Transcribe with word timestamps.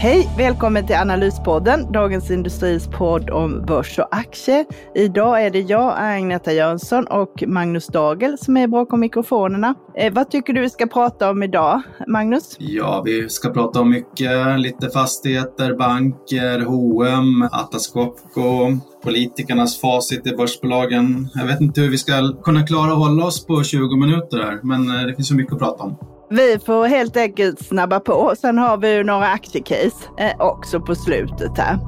Hej! 0.00 0.28
Välkommen 0.36 0.86
till 0.86 0.96
Analyspodden, 0.96 1.92
Dagens 1.92 2.30
Industris 2.30 2.86
podd 2.86 3.30
om 3.30 3.64
börs 3.66 3.98
och 3.98 4.16
aktier. 4.16 4.66
Idag 4.94 5.44
är 5.44 5.50
det 5.50 5.60
jag, 5.60 5.94
Agneta 5.96 6.52
Jönsson 6.52 7.06
och 7.06 7.44
Magnus 7.46 7.86
Dagel 7.86 8.38
som 8.38 8.56
är 8.56 8.66
bakom 8.66 9.00
mikrofonerna. 9.00 9.74
Eh, 9.96 10.12
vad 10.12 10.30
tycker 10.30 10.52
du 10.52 10.60
vi 10.60 10.70
ska 10.70 10.86
prata 10.86 11.30
om 11.30 11.42
idag, 11.42 11.82
Magnus? 12.06 12.56
Ja, 12.58 13.02
vi 13.04 13.28
ska 13.28 13.50
prata 13.50 13.80
om 13.80 13.90
mycket. 13.90 14.60
Lite 14.60 14.90
fastigheter, 14.90 15.74
banker, 15.74 16.64
H&M, 16.64 17.48
Atlas 17.52 17.88
Copco, 17.88 18.78
politikernas 19.04 19.80
facit 19.80 20.26
i 20.26 20.36
börsbolagen. 20.36 21.28
Jag 21.34 21.46
vet 21.46 21.60
inte 21.60 21.80
hur 21.80 21.90
vi 21.90 21.98
ska 21.98 22.42
kunna 22.42 22.66
klara 22.66 22.92
att 22.92 22.98
hålla 22.98 23.24
oss 23.24 23.46
på 23.46 23.62
20 23.62 23.96
minuter 23.96 24.38
här, 24.38 24.60
men 24.62 24.90
eh, 24.90 25.06
det 25.06 25.14
finns 25.14 25.28
så 25.28 25.34
mycket 25.34 25.52
att 25.52 25.58
prata 25.58 25.84
om. 25.84 26.17
Vi 26.30 26.58
får 26.66 26.86
helt 26.86 27.16
enkelt 27.16 27.66
snabba 27.66 28.00
på. 28.00 28.34
Sen 28.38 28.58
har 28.58 28.76
vi 28.76 28.94
ju 28.94 29.04
några 29.04 29.26
aktiecase 29.26 29.96
eh, 30.18 30.32
också 30.38 30.80
på 30.80 30.94
slutet 30.94 31.58
här. 31.58 31.78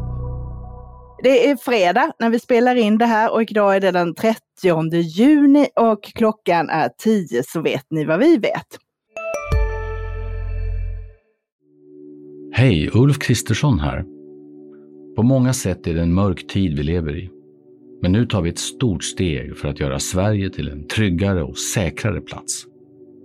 Det 1.22 1.50
är 1.50 1.56
fredag 1.56 2.12
när 2.18 2.30
vi 2.30 2.38
spelar 2.38 2.74
in 2.74 2.98
det 2.98 3.06
här 3.06 3.32
och 3.32 3.42
idag 3.42 3.76
är 3.76 3.80
det 3.80 3.90
den 3.90 4.15
30 4.15 4.40
juni 5.02 5.66
och 5.76 6.04
klockan 6.04 6.68
är 6.68 6.88
10 6.98 7.42
så 7.42 7.60
vet 7.60 7.87
ni 7.90 8.04
vad 8.04 8.18
vi 8.18 8.37
vet. 8.37 8.66
Hej, 12.52 12.90
Ulf 12.95 13.18
Kristersson 13.18 13.80
här. 13.80 14.04
På 15.16 15.22
många 15.22 15.52
sätt 15.52 15.87
är 15.87 15.95
det 15.95 16.02
en 16.02 16.15
mörk 16.15 16.46
tid 16.46 16.76
vi 16.76 16.82
lever 16.82 17.16
i. 17.16 17.30
Men 18.02 18.12
nu 18.12 18.26
tar 18.26 18.43
vi 18.43 18.50
ett 18.50 18.59
stort 18.59 19.04
steg 19.04 19.56
för 19.56 19.68
att 19.68 19.80
göra 19.80 19.98
Sverige 19.98 20.50
till 20.50 20.68
en 20.68 20.87
tryggare 20.87 21.43
och 21.43 21.59
säkrare 21.59 22.20
plats. 22.20 22.70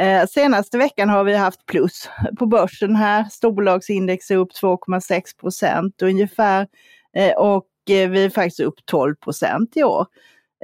Eh, 0.00 0.26
senaste 0.26 0.78
veckan 0.78 1.08
har 1.08 1.24
vi 1.24 1.34
haft 1.34 1.66
plus 1.66 2.08
på 2.38 2.46
börsen 2.46 2.96
här. 2.96 3.24
Storbolagsindex 3.24 4.30
är 4.30 4.36
upp 4.36 4.52
2,6 4.62 5.36
procent 5.40 6.02
ungefär 6.02 6.66
eh, 7.16 7.32
och 7.32 7.66
eh, 7.90 8.10
vi 8.10 8.24
är 8.24 8.30
faktiskt 8.30 8.60
upp 8.60 8.86
12 8.86 9.14
procent 9.14 9.76
i 9.76 9.82
år. 9.82 10.06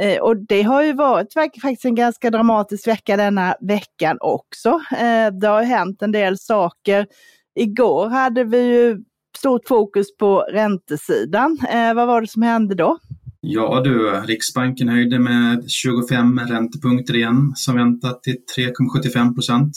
Eh, 0.00 0.18
och 0.18 0.36
det 0.36 0.62
har 0.62 0.82
ju 0.82 0.92
varit 0.92 1.32
faktiskt 1.32 1.84
en 1.84 1.94
ganska 1.94 2.30
dramatisk 2.30 2.86
vecka 2.86 3.16
denna 3.16 3.56
veckan 3.60 4.18
också. 4.20 4.68
Eh, 4.92 5.30
det 5.32 5.48
har 5.48 5.62
hänt 5.62 6.02
en 6.02 6.12
del 6.12 6.38
saker. 6.38 7.06
Igår 7.54 8.08
hade 8.08 8.44
vi 8.44 8.58
ju 8.58 8.98
stort 9.38 9.68
fokus 9.68 10.16
på 10.16 10.40
räntesidan. 10.40 11.58
Vad 11.94 12.06
var 12.06 12.20
det 12.20 12.26
som 12.26 12.42
hände 12.42 12.74
då? 12.74 12.98
Ja 13.48 13.80
du, 13.80 14.10
Riksbanken 14.10 14.88
höjde 14.88 15.18
med 15.18 15.70
25 15.70 16.38
räntepunkter 16.38 17.16
igen 17.16 17.52
som 17.54 17.76
väntat 17.76 18.22
till 18.22 18.36
3,75 18.56 19.34
procent. 19.34 19.72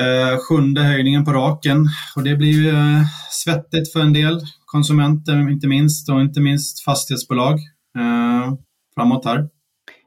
Eh, 0.00 0.38
sjunde 0.38 0.82
höjningen 0.82 1.24
på 1.24 1.32
raken 1.32 1.88
och 2.16 2.22
det 2.22 2.36
blir 2.36 2.52
ju 2.52 2.68
eh, 2.68 3.02
svettigt 3.30 3.92
för 3.92 4.00
en 4.00 4.12
del 4.12 4.40
konsumenter 4.64 5.50
inte 5.50 5.68
minst 5.68 6.10
och 6.10 6.20
inte 6.20 6.40
minst 6.40 6.84
fastighetsbolag 6.84 7.54
eh, 7.98 8.54
framåt 8.94 9.24
här. 9.24 9.48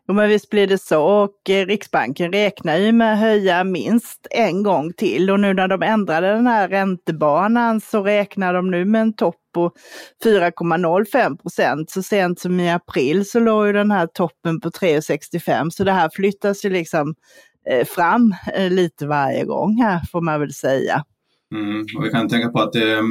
Jo, 0.08 0.14
men 0.14 0.30
visst 0.30 0.50
blir 0.50 0.68
det 0.68 0.78
så 0.78 1.04
och 1.04 1.50
eh, 1.50 1.66
Riksbanken 1.66 2.32
räknar 2.32 2.78
ju 2.78 2.92
med 2.92 3.14
att 3.14 3.20
höja 3.20 3.64
minst 3.64 4.28
en 4.32 4.64
gång 4.64 4.94
till 4.94 5.32
och 5.32 5.40
nu 5.40 5.54
när 5.54 5.68
de 5.68 5.82
ändrade 5.82 6.28
den 6.28 6.48
här 6.48 6.70
räntebanan 6.70 7.82
så 7.82 8.04
räknar 8.04 8.54
de 8.54 8.72
nu 8.72 8.86
med 8.86 9.02
en 9.02 9.14
topp 9.14 9.36
på 9.54 9.72
4,05 10.24 11.38
procent. 11.38 11.90
Så 11.90 12.04
sent 12.04 12.40
som 12.40 12.60
i 12.60 12.72
april 12.72 13.30
så 13.30 13.40
låg 13.40 13.68
ju 13.68 13.74
den 13.74 13.92
här 13.92 14.08
toppen 14.08 14.60
på 14.60 14.70
3,65 14.70 15.70
så 15.70 15.84
det 15.84 15.92
här 15.92 16.10
flyttas 16.14 16.66
ju 16.66 16.70
liksom 16.70 17.16
eh, 17.70 17.86
fram 17.86 18.36
eh, 18.54 18.70
lite 18.72 19.08
varje 19.08 19.46
gång 19.46 19.82
här 19.82 20.02
får 20.12 20.22
man 20.22 20.40
väl 20.40 20.54
säga. 20.54 21.04
Mm, 21.56 21.86
och 21.98 22.06
vi 22.06 22.10
kan 22.10 22.30
tänka 22.30 22.50
på 22.50 22.60
att 22.60 22.74
det 22.74 23.02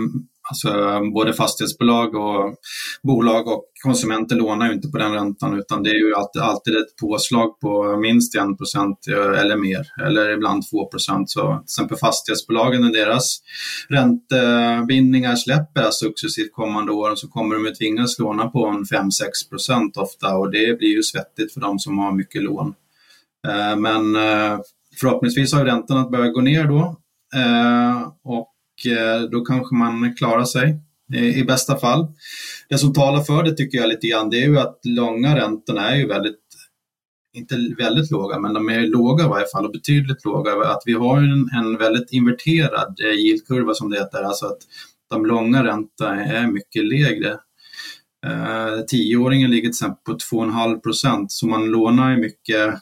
Alltså 0.50 1.00
både 1.15 1.32
fastighetsbolag 1.32 2.15
och 2.15 2.55
bolag 3.03 3.49
och 3.49 3.65
konsumenter 3.84 4.37
lånar 4.37 4.66
ju 4.66 4.72
inte 4.72 4.88
på 4.88 4.99
den 4.99 5.12
räntan 5.12 5.59
utan 5.59 5.82
det 5.82 5.91
är 5.91 5.94
ju 5.94 6.15
alltid 6.41 6.77
ett 6.77 6.97
påslag 7.00 7.60
på 7.60 7.97
minst 7.97 8.34
1 8.34 8.43
eh, 8.43 9.41
eller 9.41 9.56
mer 9.56 9.87
eller 10.06 10.31
ibland 10.31 10.62
2 10.71 10.88
Så 10.99 11.27
till 11.27 11.62
exempel 11.65 11.97
fastighetsbolagen 11.97 12.82
när 12.82 12.93
deras 12.93 13.41
räntebindningar 13.88 15.37
släpper 15.37 15.91
successivt 15.91 16.53
kommande 16.53 16.93
åren 16.93 17.16
så 17.16 17.28
kommer 17.28 17.55
de 17.55 17.69
att 17.69 17.78
tvingas 17.78 18.19
låna 18.19 18.49
på 18.49 18.66
en 18.66 18.84
5-6% 18.84 19.99
ofta 19.99 20.37
och 20.37 20.50
det 20.50 20.78
blir 20.78 20.97
ju 20.97 21.03
svettigt 21.03 21.55
för 21.55 21.61
de 21.61 21.78
som 21.78 21.99
har 21.99 22.12
mycket 22.12 22.43
lån. 22.43 22.75
Eh, 23.49 23.76
men 23.76 24.16
eh, 24.16 24.59
förhoppningsvis 25.00 25.53
har 25.55 25.65
räntan 25.65 26.11
börjat 26.11 26.34
gå 26.34 26.41
ner 26.41 26.65
då 26.65 26.97
och 28.25 28.53
Eh, 28.86 29.22
då 29.30 29.44
kanske 29.44 29.74
man 29.74 30.14
klarar 30.14 30.44
sig 30.44 30.78
eh, 31.14 31.38
i 31.38 31.44
bästa 31.44 31.76
fall. 31.76 32.06
Det 32.68 32.78
som 32.78 32.92
talar 32.92 33.22
för 33.22 33.42
det 33.42 33.56
tycker 33.56 33.78
jag 33.78 33.88
lite 33.88 34.06
grann, 34.06 34.30
det 34.30 34.42
är 34.42 34.46
ju 34.46 34.58
att 34.58 34.80
långa 34.84 35.36
räntorna 35.36 35.90
är 35.90 35.96
ju 35.96 36.06
väldigt, 36.06 36.40
inte 37.36 37.56
väldigt 37.78 38.10
låga, 38.10 38.38
men 38.38 38.54
de 38.54 38.68
är 38.68 38.80
låga 38.80 39.24
i 39.24 39.28
varje 39.28 39.46
fall 39.46 39.66
och 39.66 39.72
betydligt 39.72 40.24
låga. 40.24 40.52
Att 40.52 40.82
vi 40.86 40.92
har 40.92 41.18
en, 41.18 41.48
en 41.58 41.76
väldigt 41.76 42.12
inverterad 42.12 43.00
eh, 43.04 43.10
yieldkurva 43.10 43.74
som 43.74 43.90
det 43.90 43.98
heter, 43.98 44.22
alltså 44.22 44.46
att 44.46 44.58
de 45.10 45.26
långa 45.26 45.64
räntorna 45.64 46.24
är 46.24 46.46
mycket 46.46 46.84
lägre. 46.84 47.38
Eh, 48.26 48.80
tioåringen 48.88 49.50
ligger 49.50 49.62
till 49.62 49.70
exempel 49.70 50.14
på 50.14 50.36
2,5 50.36 50.80
procent, 50.80 51.32
så 51.32 51.46
man 51.46 51.66
lånar 51.66 52.10
ju 52.10 52.16
mycket 52.16 52.74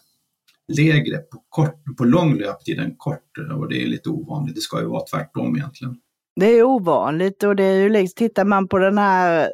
lägre 0.68 1.18
på, 1.18 1.42
kort, 1.48 1.96
på 1.98 2.04
lång 2.04 2.38
löptid 2.38 2.78
än 2.78 2.94
kort 2.96 3.38
och 3.58 3.68
det 3.68 3.82
är 3.82 3.86
lite 3.86 4.08
ovanligt. 4.08 4.54
Det 4.54 4.60
ska 4.60 4.80
ju 4.80 4.86
vara 4.86 5.04
tvärtom 5.12 5.56
egentligen. 5.56 5.96
Det 6.40 6.46
är 6.46 6.62
ovanligt 6.62 7.42
och 7.42 7.56
det 7.56 7.64
är 7.64 7.80
ju 7.80 7.88
liksom, 7.88 8.14
tittar 8.16 8.44
man 8.44 8.68
på 8.68 8.78
den 8.78 8.98
här 8.98 9.50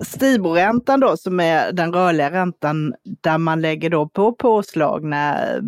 Stiboräntan 0.00 1.00
då 1.00 1.16
som 1.16 1.40
är 1.40 1.72
den 1.72 1.92
rörliga 1.92 2.30
räntan 2.30 2.94
där 3.20 3.38
man 3.38 3.60
lägger 3.60 3.90
då 3.90 4.08
på 4.08 4.32
påslag 4.32 5.04
när 5.04 5.60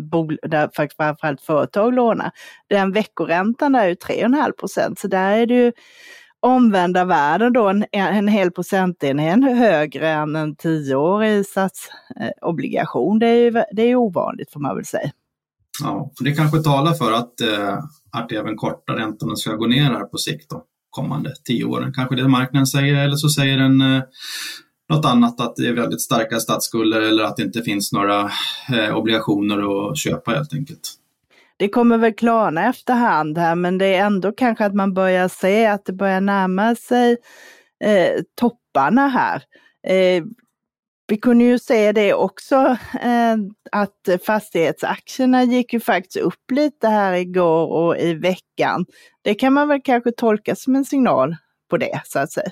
där 0.49 0.69
framförallt 0.95 1.41
företag 1.41 1.93
lånar. 1.93 2.31
Den 2.69 2.91
veckoräntan 2.91 3.71
där 3.71 3.83
är 3.83 3.87
ju 3.87 3.93
3,5 3.93 4.51
procent 4.51 4.99
så 4.99 5.07
där 5.07 5.31
är 5.31 5.45
det 5.45 5.53
ju 5.53 5.71
omvända 6.45 7.05
världen 7.05 7.53
då 7.53 7.69
en, 7.69 7.85
en 7.91 8.27
hel 8.27 8.51
procentenhet 8.51 9.57
högre 9.57 10.09
än 10.09 10.35
en 10.35 10.55
tioårig 10.55 11.45
statsobligation. 11.45 13.15
Eh, 13.15 13.19
det 13.19 13.27
är 13.27 13.35
ju 13.35 13.63
det 13.71 13.81
är 13.81 13.95
ovanligt 13.95 14.51
får 14.51 14.59
man 14.59 14.75
väl 14.75 14.85
säga. 14.85 15.11
Ja, 15.83 16.11
det 16.19 16.31
kanske 16.31 16.59
talar 16.59 16.93
för 16.93 17.11
att, 17.11 17.41
eh, 17.41 17.77
att 18.11 18.31
även 18.31 18.57
korta 18.57 18.93
räntorna 18.93 19.35
ska 19.35 19.55
gå 19.55 19.67
ner 19.67 19.83
här 19.83 20.03
på 20.03 20.17
sikt 20.17 20.49
då, 20.49 20.63
kommande 20.89 21.33
tio 21.43 21.65
åren. 21.65 21.93
Kanske 21.93 22.15
det 22.15 22.27
marknaden 22.27 22.67
säger 22.67 22.95
eller 22.95 23.15
så 23.15 23.29
säger 23.29 23.57
den 23.57 23.81
eh, 23.81 24.03
något 24.89 25.05
annat, 25.05 25.41
att 25.41 25.55
det 25.55 25.67
är 25.67 25.73
väldigt 25.73 26.01
starka 26.01 26.39
statsskulder 26.39 27.01
eller 27.01 27.23
att 27.23 27.37
det 27.37 27.43
inte 27.43 27.61
finns 27.61 27.91
några 27.91 28.31
eh, 28.73 28.95
obligationer 28.95 29.89
att 29.91 29.97
köpa 29.97 30.31
helt 30.31 30.53
enkelt 30.53 30.91
det 31.57 31.69
kommer 31.69 31.97
väl 31.97 32.13
klarna 32.13 32.69
efterhand 32.69 33.37
här 33.37 33.55
men 33.55 33.77
det 33.77 33.85
är 33.85 34.05
ändå 34.05 34.31
kanske 34.31 34.65
att 34.65 34.73
man 34.73 34.93
börjar 34.93 35.27
se 35.27 35.65
att 35.65 35.85
det 35.85 35.93
börjar 35.93 36.21
närma 36.21 36.75
sig 36.75 37.17
eh, 37.83 38.21
topparna 38.35 39.07
här. 39.07 39.43
Eh, 39.87 40.23
vi 41.07 41.17
kunde 41.17 41.43
ju 41.43 41.59
se 41.59 41.91
det 41.91 42.13
också 42.13 42.77
eh, 43.01 43.35
att 43.71 44.23
fastighetsaktierna 44.25 45.43
gick 45.43 45.73
ju 45.73 45.79
faktiskt 45.79 46.17
upp 46.17 46.51
lite 46.51 46.87
här 46.87 47.13
igår 47.13 47.67
och 47.67 47.97
i 47.97 48.13
veckan. 48.13 48.85
Det 49.21 49.33
kan 49.33 49.53
man 49.53 49.67
väl 49.67 49.81
kanske 49.81 50.11
tolka 50.11 50.55
som 50.55 50.75
en 50.75 50.85
signal 50.85 51.35
på 51.69 51.77
det 51.77 52.01
så 52.05 52.19
att 52.19 52.31
säga. 52.31 52.51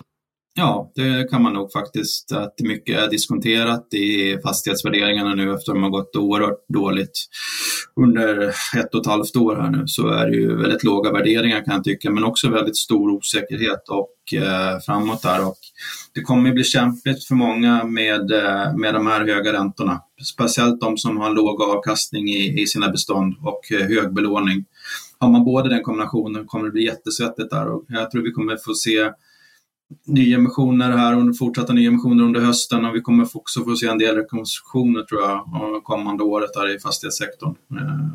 Ja, 0.56 0.92
det 0.96 1.30
kan 1.30 1.42
man 1.42 1.54
nog 1.54 1.72
faktiskt. 1.72 2.32
Att 2.32 2.60
mycket 2.60 3.00
är 3.00 3.10
diskonterat 3.10 3.94
i 3.94 4.38
fastighetsvärderingarna 4.44 5.36
nu 5.36 5.54
efter 5.54 5.72
att 5.72 5.76
de 5.76 5.84
har 5.84 5.90
gått 5.90 6.16
oerhört 6.16 6.66
dåligt 6.74 7.12
under 7.96 8.50
ett 8.50 8.94
och 8.94 9.02
ett 9.02 9.08
halvt 9.08 9.36
år 9.36 9.56
här 9.56 9.70
nu 9.70 9.84
så 9.88 10.08
är 10.08 10.30
det 10.30 10.36
ju 10.36 10.56
väldigt 10.56 10.84
låga 10.84 11.12
värderingar 11.12 11.66
kan 11.66 11.74
jag 11.74 11.84
tycka, 11.84 12.12
men 12.12 12.24
också 12.24 12.50
väldigt 12.50 12.78
stor 12.78 13.12
osäkerhet 13.12 13.90
och 13.90 14.40
eh, 14.40 14.80
framåt 14.86 15.22
där. 15.22 15.48
Och 15.48 15.58
det 16.14 16.22
kommer 16.22 16.52
bli 16.52 16.64
kämpigt 16.64 17.26
för 17.26 17.36
många 17.36 17.84
med, 17.84 18.32
eh, 18.32 18.78
med 18.78 18.94
de 18.94 19.08
här 19.08 19.26
höga 19.28 19.54
räntorna. 19.54 20.02
Speciellt 20.34 20.82
de 20.82 20.98
som 20.98 21.18
har 21.18 21.30
låg 21.30 21.62
avkastning 21.62 22.30
i, 22.30 22.62
i 22.62 22.68
sina 22.68 22.90
bestånd 22.90 23.36
och 23.42 23.72
eh, 23.72 23.88
hög 23.88 24.14
belåning. 24.14 24.66
Har 25.20 25.30
man 25.30 25.46
både 25.46 25.70
den 25.70 25.84
kombinationen 25.84 26.46
kommer 26.46 26.66
det 26.66 26.72
bli 26.72 26.86
jättesvettigt 26.86 27.50
där 27.50 27.68
och 27.68 27.86
jag 27.88 28.12
tror 28.12 28.22
vi 28.22 28.32
kommer 28.32 28.58
få 28.58 28.74
se 28.74 29.10
nyemissioner 30.06 30.92
här, 30.92 31.34
fortsatta 31.34 31.74
nyemissioner 31.74 32.24
under 32.24 32.40
hösten 32.42 32.86
och 32.86 32.96
vi 32.96 33.02
kommer 33.02 33.28
också 33.38 33.64
få 33.64 33.76
se 33.76 33.88
en 33.88 33.98
del 33.98 34.16
rekonstruktioner 34.16 35.04
tror 35.04 35.22
jag 35.22 35.84
kommande 35.84 36.24
året 36.24 36.50
här 36.56 36.76
i 36.76 36.80
fastighetssektorn. 36.80 37.56
Eh, 37.72 38.08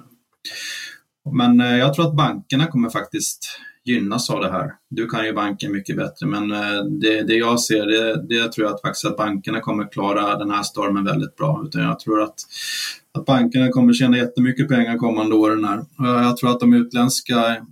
men 1.32 1.60
eh, 1.60 1.76
jag 1.76 1.94
tror 1.94 2.06
att 2.06 2.16
bankerna 2.16 2.66
kommer 2.66 2.90
faktiskt 2.90 3.60
gynnas 3.84 4.30
av 4.30 4.40
det 4.40 4.50
här. 4.50 4.72
Du 4.90 5.06
kan 5.06 5.24
ju 5.24 5.32
banken 5.32 5.72
mycket 5.72 5.96
bättre, 5.96 6.26
men 6.26 6.52
eh, 6.52 6.84
det, 7.00 7.22
det 7.22 7.34
jag 7.34 7.60
ser, 7.60 7.86
det, 7.86 8.26
det 8.28 8.52
tror 8.52 8.66
jag 8.66 8.74
att 8.74 8.80
faktiskt 8.80 9.04
att 9.04 9.16
bankerna 9.16 9.60
kommer 9.60 9.92
klara 9.92 10.38
den 10.38 10.50
här 10.50 10.62
stormen 10.62 11.04
väldigt 11.04 11.36
bra. 11.36 11.62
Utan 11.66 11.82
jag 11.82 11.98
tror 12.00 12.22
att, 12.22 12.34
att 13.18 13.24
bankerna 13.24 13.68
kommer 13.68 13.92
tjäna 13.92 14.16
jättemycket 14.16 14.68
pengar 14.68 14.96
kommande 14.96 15.34
åren 15.34 15.64
här. 15.64 15.84
Jag 15.98 16.36
tror 16.36 16.50
att 16.50 16.60
de 16.60 16.74
utländska 16.74 17.66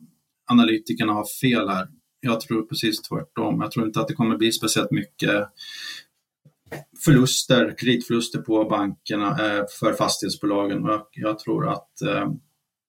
analytikerna 0.47 1.13
har 1.13 1.27
fel 1.41 1.69
här. 1.69 1.89
Jag 2.27 2.41
tror 2.41 2.63
precis 2.63 3.03
tvärtom. 3.03 3.61
Jag 3.61 3.71
tror 3.71 3.87
inte 3.87 4.01
att 4.01 4.09
det 4.09 4.15
kommer 4.15 4.37
bli 4.37 4.53
speciellt 4.53 4.91
mycket 4.91 5.49
förluster, 7.05 7.75
kreditförluster 7.79 8.39
på 8.39 8.65
bankerna 8.65 9.29
eh, 9.29 9.65
för 9.81 9.93
fastighetsbolagen. 9.93 10.89
Jag 11.13 11.39
tror 11.39 11.69
att 11.69 12.03
eh, 12.03 12.31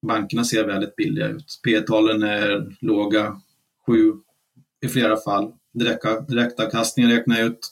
bankerna 0.07 0.43
ser 0.43 0.67
väldigt 0.67 0.95
billiga 0.95 1.27
ut. 1.27 1.59
P-talen 1.63 2.23
är 2.23 2.77
låga, 2.79 3.41
sju 3.87 4.13
i 4.85 4.87
flera 4.87 5.17
fall. 5.17 5.51
Direktavkastningen 6.27 7.11
räknar 7.11 7.37
jag 7.37 7.47
ut. 7.47 7.71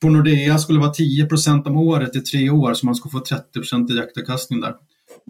På 0.00 0.08
Nordea 0.08 0.58
skulle 0.58 0.78
det 0.78 0.86
vara 0.86 0.92
10% 0.92 1.66
om 1.66 1.76
året 1.76 2.16
i 2.16 2.20
tre 2.20 2.50
år, 2.50 2.74
så 2.74 2.86
man 2.86 2.94
skulle 2.94 3.12
få 3.12 3.18
30% 3.18 3.86
direktavkastning 3.86 4.60
där. 4.60 4.74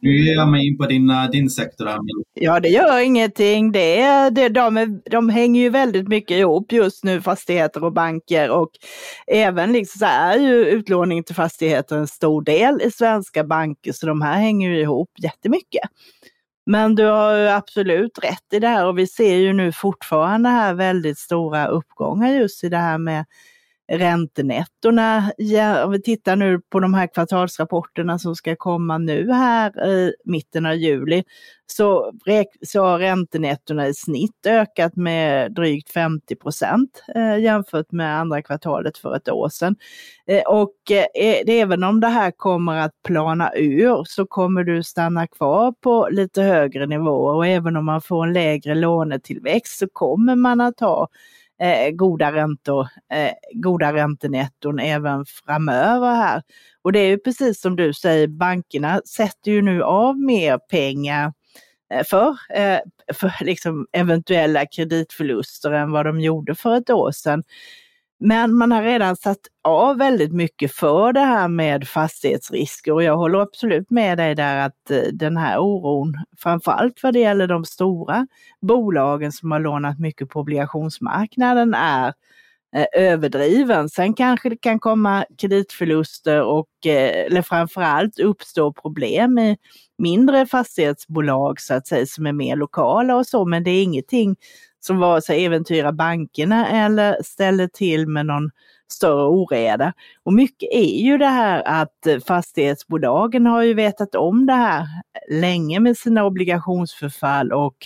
Nu 0.02 0.16
ger 0.16 0.34
jag 0.34 0.48
mig 0.48 0.66
in 0.66 0.78
på 0.78 0.86
din, 0.86 1.10
eh, 1.10 1.30
din 1.30 1.50
sektor 1.50 1.86
här. 1.86 1.98
Ja, 2.34 2.60
det 2.60 2.68
gör 2.68 2.98
ingenting. 2.98 3.72
Det 3.72 4.00
är, 4.00 4.30
det, 4.30 4.48
de, 4.48 4.76
är, 4.76 5.10
de 5.10 5.28
hänger 5.28 5.60
ju 5.60 5.70
väldigt 5.70 6.08
mycket 6.08 6.36
ihop 6.36 6.72
just 6.72 7.04
nu, 7.04 7.20
fastigheter 7.20 7.84
och 7.84 7.92
banker. 7.92 8.50
Och 8.50 8.70
även 9.26 9.72
liksom 9.72 9.98
så 9.98 10.04
är 10.04 10.38
ju 10.38 10.64
utlåning 10.64 11.24
till 11.24 11.34
fastigheter 11.34 11.96
en 11.96 12.06
stor 12.06 12.42
del 12.42 12.82
i 12.82 12.90
svenska 12.90 13.44
banker, 13.44 13.92
så 13.92 14.06
de 14.06 14.22
här 14.22 14.34
hänger 14.34 14.70
ju 14.70 14.80
ihop 14.80 15.10
jättemycket. 15.22 15.88
Men 16.66 16.94
du 16.94 17.04
har 17.04 17.36
ju 17.36 17.48
absolut 17.48 18.18
rätt 18.22 18.52
i 18.52 18.58
det 18.58 18.68
här 18.68 18.86
och 18.86 18.98
vi 18.98 19.06
ser 19.06 19.36
ju 19.36 19.52
nu 19.52 19.72
fortfarande 19.72 20.48
här 20.48 20.74
väldigt 20.74 21.18
stora 21.18 21.66
uppgångar 21.66 22.32
just 22.32 22.64
i 22.64 22.68
det 22.68 22.76
här 22.76 22.98
med 22.98 23.24
räntenettorna, 23.88 25.32
ja, 25.36 25.84
om 25.84 25.92
vi 25.92 26.02
tittar 26.02 26.36
nu 26.36 26.60
på 26.60 26.80
de 26.80 26.94
här 26.94 27.06
kvartalsrapporterna 27.06 28.18
som 28.18 28.36
ska 28.36 28.56
komma 28.56 28.98
nu 28.98 29.32
här 29.32 29.86
i 29.86 30.14
mitten 30.24 30.66
av 30.66 30.74
juli, 30.74 31.24
så, 31.66 32.12
så 32.62 32.82
har 32.82 32.98
räntenettorna 32.98 33.88
i 33.88 33.94
snitt 33.94 34.46
ökat 34.46 34.96
med 34.96 35.52
drygt 35.54 35.90
50 35.90 36.36
procent 36.36 37.02
eh, 37.14 37.38
jämfört 37.38 37.92
med 37.92 38.20
andra 38.20 38.42
kvartalet 38.42 38.98
för 38.98 39.16
ett 39.16 39.28
år 39.28 39.48
sedan. 39.48 39.76
Eh, 40.26 40.42
och 40.42 40.90
eh, 40.90 41.42
även 41.46 41.84
om 41.84 42.00
det 42.00 42.08
här 42.08 42.30
kommer 42.30 42.76
att 42.76 43.02
plana 43.04 43.52
ur 43.56 44.04
så 44.04 44.26
kommer 44.26 44.64
du 44.64 44.82
stanna 44.82 45.26
kvar 45.26 45.74
på 45.80 46.08
lite 46.10 46.42
högre 46.42 46.86
nivåer 46.86 47.34
och 47.34 47.46
även 47.46 47.76
om 47.76 47.84
man 47.84 48.00
får 48.00 48.26
en 48.26 48.32
lägre 48.32 48.74
lånetillväxt 48.74 49.78
så 49.78 49.88
kommer 49.92 50.36
man 50.36 50.60
att 50.60 50.80
ha 50.80 51.08
eh, 51.60 51.90
goda 51.90 52.32
räntor, 52.32 52.88
eh, 53.12 53.32
goda 53.54 53.92
räntenetton 53.92 54.78
även 54.78 55.24
framöver 55.26 56.14
här. 56.14 56.42
Och 56.82 56.92
det 56.92 56.98
är 56.98 57.08
ju 57.08 57.18
precis 57.18 57.60
som 57.60 57.76
du 57.76 57.92
säger, 57.92 58.26
bankerna 58.26 59.00
sätter 59.04 59.50
ju 59.50 59.62
nu 59.62 59.82
av 59.82 60.18
mer 60.20 60.58
pengar 60.58 61.32
eh, 61.94 62.04
för, 62.04 62.36
eh, 62.54 62.78
för 63.14 63.44
liksom 63.44 63.86
eventuella 63.92 64.66
kreditförluster 64.66 65.70
än 65.70 65.90
vad 65.90 66.06
de 66.06 66.20
gjorde 66.20 66.54
för 66.54 66.76
ett 66.76 66.90
år 66.90 67.10
sedan. 67.12 67.42
Men 68.20 68.54
man 68.54 68.72
har 68.72 68.82
redan 68.82 69.16
satt 69.16 69.38
av 69.64 69.98
väldigt 69.98 70.32
mycket 70.32 70.72
för 70.72 71.12
det 71.12 71.20
här 71.20 71.48
med 71.48 71.88
fastighetsrisker 71.88 72.92
och 72.92 73.02
jag 73.02 73.16
håller 73.16 73.38
absolut 73.38 73.90
med 73.90 74.18
dig 74.18 74.34
där 74.34 74.66
att 74.66 74.90
eh, 74.90 75.02
den 75.12 75.36
här 75.36 75.58
oron, 75.58 76.14
framförallt 76.38 77.02
vad 77.02 77.12
det 77.12 77.20
gäller 77.20 77.46
de 77.46 77.64
stora 77.64 78.26
bolagen 78.60 79.32
som 79.32 79.50
har 79.50 79.60
lånat 79.60 79.98
mycket 79.98 80.28
på 80.28 80.40
obligationsmarknaden 80.40 81.74
är 81.74 82.12
eh, 82.76 82.86
överdriven. 82.92 83.88
Sen 83.88 84.14
kanske 84.14 84.48
det 84.48 84.56
kan 84.56 84.78
komma 84.78 85.24
kreditförluster 85.38 86.42
och 86.42 86.86
eh, 86.86 87.26
eller 87.26 87.42
framförallt 87.42 88.18
uppstå 88.18 88.72
problem 88.72 89.38
i 89.38 89.56
mindre 89.98 90.46
fastighetsbolag 90.46 91.60
så 91.60 91.74
att 91.74 91.86
säga 91.86 92.06
som 92.06 92.26
är 92.26 92.32
mer 92.32 92.56
lokala 92.56 93.16
och 93.16 93.26
så, 93.26 93.44
men 93.44 93.64
det 93.64 93.70
är 93.70 93.82
ingenting 93.82 94.36
som 94.80 94.98
vare 94.98 95.22
sig 95.22 95.44
äventyrar 95.44 95.92
bankerna 95.92 96.68
eller 96.68 97.22
ställer 97.22 97.66
till 97.66 98.08
med 98.08 98.26
någon 98.26 98.50
större 98.92 99.26
oreda. 99.26 99.92
Och 100.22 100.32
mycket 100.32 100.68
är 100.72 101.02
ju 101.02 101.18
det 101.18 101.26
här 101.26 101.62
att 101.66 102.06
eh, 102.06 102.18
fastighetsbolagen 102.18 103.46
har 103.46 103.62
ju 103.62 103.74
vetat 103.74 104.14
om 104.14 104.46
det 104.46 104.52
här 104.52 104.86
länge 105.30 105.80
med 105.80 105.96
sina 105.96 106.24
obligationsförfall 106.24 107.52
och 107.52 107.76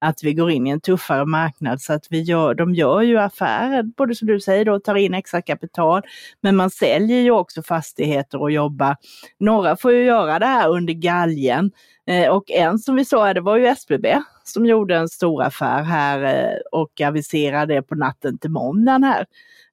att 0.00 0.22
vi 0.22 0.34
går 0.34 0.50
in 0.50 0.66
i 0.66 0.70
en 0.70 0.80
tuffare 0.80 1.26
marknad 1.26 1.80
så 1.80 1.92
att 1.92 2.06
vi 2.10 2.20
gör, 2.20 2.54
de 2.54 2.74
gör 2.74 3.02
ju 3.02 3.18
affärer, 3.18 3.82
både 3.82 4.14
som 4.14 4.28
du 4.28 4.40
säger 4.40 4.64
då, 4.64 4.80
tar 4.80 4.94
in 4.94 5.14
extra 5.14 5.42
kapital, 5.42 6.02
men 6.40 6.56
man 6.56 6.70
säljer 6.70 7.20
ju 7.20 7.30
också 7.30 7.62
fastigheter 7.62 8.40
och 8.40 8.50
jobbar. 8.50 8.96
Några 9.38 9.76
får 9.76 9.92
ju 9.92 10.04
göra 10.04 10.38
det 10.38 10.46
här 10.46 10.68
under 10.68 10.92
galgen 10.92 11.70
eh, 12.06 12.28
och 12.28 12.50
en 12.50 12.78
som 12.78 12.96
vi 12.96 13.04
sa, 13.04 13.34
det 13.34 13.40
var 13.40 13.56
ju 13.56 13.66
SBB 13.66 14.22
som 14.44 14.66
gjorde 14.66 14.96
en 14.96 15.08
stor 15.08 15.42
affär 15.42 15.82
här 15.82 16.24
eh, 16.24 16.58
och 16.72 17.00
aviserade 17.00 17.82
på 17.82 17.94
natten 17.94 18.38
till 18.38 18.50
måndagen 18.50 19.04
här, 19.04 19.26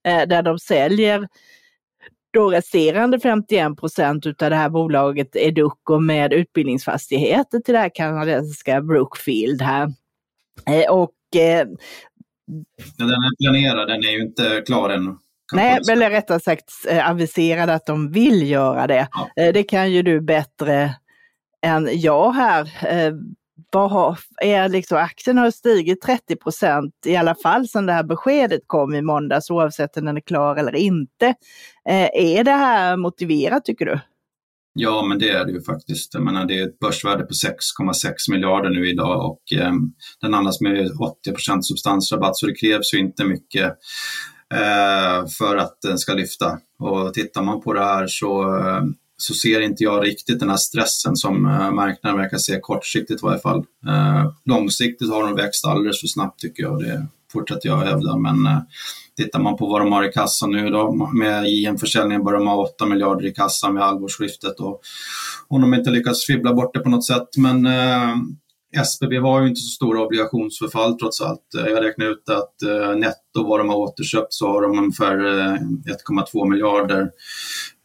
eh, 0.04 0.28
där 0.28 0.44
de 0.44 0.60
säljer 0.60 1.28
då 2.34 2.50
resterande 2.50 3.20
51 3.20 3.78
procent 3.78 4.26
av 4.26 4.34
det 4.50 4.56
här 4.56 4.70
bolaget 4.70 5.36
Educo 5.36 6.00
med 6.00 6.34
utbildningsfastigheter 6.34 7.60
till 7.60 7.74
det 7.74 7.80
här 7.80 7.92
kanadensiska 7.96 8.82
Brookfield 8.82 9.62
här. 9.62 9.94
Eh, 10.66 10.92
och 10.92 11.12
Ja, 11.32 13.06
den 13.06 13.10
är 13.10 13.44
planerad, 13.44 13.88
den 13.88 14.00
är 14.00 14.12
ju 14.12 14.22
inte 14.22 14.64
klar 14.66 14.90
ännu. 14.90 15.16
Nej, 15.54 15.80
eller 15.92 16.10
rättare 16.10 16.40
sagt 16.40 16.72
aviserad 17.04 17.70
att 17.70 17.86
de 17.86 18.12
vill 18.12 18.50
göra 18.50 18.88
det. 18.88 19.08
Ja. 19.36 19.52
Det 19.52 19.64
kan 19.64 19.92
ju 19.92 20.02
du 20.02 20.22
bättre 20.22 20.96
än 21.62 21.90
jag 21.92 22.32
här 22.32 22.70
vad 23.72 23.92
har, 23.92 24.20
är 24.42 24.70
liksom, 24.70 24.98
aktien 24.98 25.38
har 25.38 25.52
stigit 25.52 26.02
30 26.02 26.36
procent 26.36 26.94
i 27.06 27.16
alla 27.16 27.36
fall 27.36 27.68
sedan 27.68 27.86
det 27.86 27.94
här 27.94 28.04
beskedet 28.04 28.62
kom 28.68 28.96
i 28.96 29.02
måndags 29.02 29.50
oavsett 29.50 29.98
om 29.98 30.06
den 30.06 30.18
är 30.18 30.22
klar 30.22 30.56
eller 30.56 30.76
inte. 30.76 31.28
Eh, 31.90 32.10
är 32.14 32.44
det 32.44 32.52
här 32.52 32.98
motiverat 32.98 33.66
tycker 33.66 33.86
du? 33.86 34.00
Ja, 34.80 35.06
men 35.06 35.20
det 35.20 35.30
är 35.30 35.46
det 35.46 35.52
ju 35.52 35.62
faktiskt. 35.62 36.14
Jag 36.14 36.24
menar, 36.24 36.46
det 36.46 36.60
är 36.60 36.68
ett 36.68 36.80
börsvärde 36.80 37.24
på 37.24 37.34
6,6 37.34 38.12
miljarder 38.32 38.70
nu 38.70 38.90
idag 38.90 39.26
och 39.32 39.60
eh, 39.60 39.74
den 40.22 40.34
handlas 40.34 40.62
med 40.62 40.92
80 41.00 41.62
substansrabatt 41.62 42.38
så 42.38 42.46
det 42.46 42.56
krävs 42.56 42.94
ju 42.94 42.98
inte 42.98 43.24
mycket 43.24 43.66
eh, 44.54 45.28
för 45.38 45.58
att 45.58 45.78
den 45.82 45.98
ska 45.98 46.14
lyfta. 46.14 46.60
Och 46.80 47.14
tittar 47.14 47.44
man 47.44 47.62
på 47.62 47.74
det 47.74 47.84
här 47.84 48.08
så 48.08 48.58
eh, 48.58 48.84
så 49.18 49.34
ser 49.34 49.62
inte 49.62 49.84
jag 49.84 50.06
riktigt 50.06 50.40
den 50.40 50.50
här 50.50 50.58
stressen 50.58 51.16
som 51.16 51.46
eh, 51.46 51.72
marknaden 51.72 52.20
verkar 52.20 52.38
se 52.38 52.60
kortsiktigt 52.60 53.22
i 53.22 53.26
varje 53.26 53.40
fall. 53.40 53.64
Eh, 53.88 54.32
långsiktigt 54.46 55.10
har 55.10 55.24
de 55.24 55.36
växt 55.36 55.66
alldeles 55.66 56.02
för 56.02 56.08
snabbt 56.08 56.40
tycker 56.40 56.64
jag. 56.64 56.74
och 56.74 56.84
Det 56.84 57.08
fortsätter 57.32 57.70
jag 57.70 57.78
hävda. 57.78 58.18
Men 58.18 58.46
eh, 58.46 58.60
tittar 59.18 59.40
man 59.40 59.58
på 59.58 59.68
vad 59.68 59.82
de 59.82 59.92
har 59.92 60.10
i 60.10 60.12
kassan 60.12 60.52
nu 60.52 60.70
då, 60.70 61.10
med 61.14 61.46
JM-försäljningen 61.46 62.24
bör 62.24 62.34
de 62.34 62.48
ha 62.48 62.56
8 62.56 62.86
miljarder 62.86 63.26
i 63.26 63.34
kassan 63.34 63.74
vid 63.74 63.84
halvårsskiftet. 63.84 64.60
Och, 64.60 64.82
om 65.48 65.62
de 65.62 65.74
inte 65.74 65.90
lyckas 65.90 66.26
fibbla 66.26 66.54
bort 66.54 66.74
det 66.74 66.80
på 66.80 66.90
något 66.90 67.06
sätt. 67.06 67.28
Men 67.38 67.66
eh, 67.66 68.16
SBB 68.82 69.18
har 69.18 69.42
ju 69.42 69.48
inte 69.48 69.62
så 69.62 69.70
stora 69.70 70.02
obligationsförfall 70.02 70.98
trots 70.98 71.22
allt. 71.22 71.56
Eh, 71.58 71.66
jag 71.66 71.84
räknar 71.84 72.06
ut 72.06 72.30
att 72.30 72.62
eh, 72.62 72.96
netto 72.96 73.48
vad 73.48 73.60
de 73.60 73.70
har 73.70 73.78
återköpt 73.78 74.34
så 74.34 74.48
har 74.48 74.62
de 74.62 74.80
ungefär 74.80 75.26
eh, 75.26 75.54
1,2 75.54 76.50
miljarder 76.50 77.10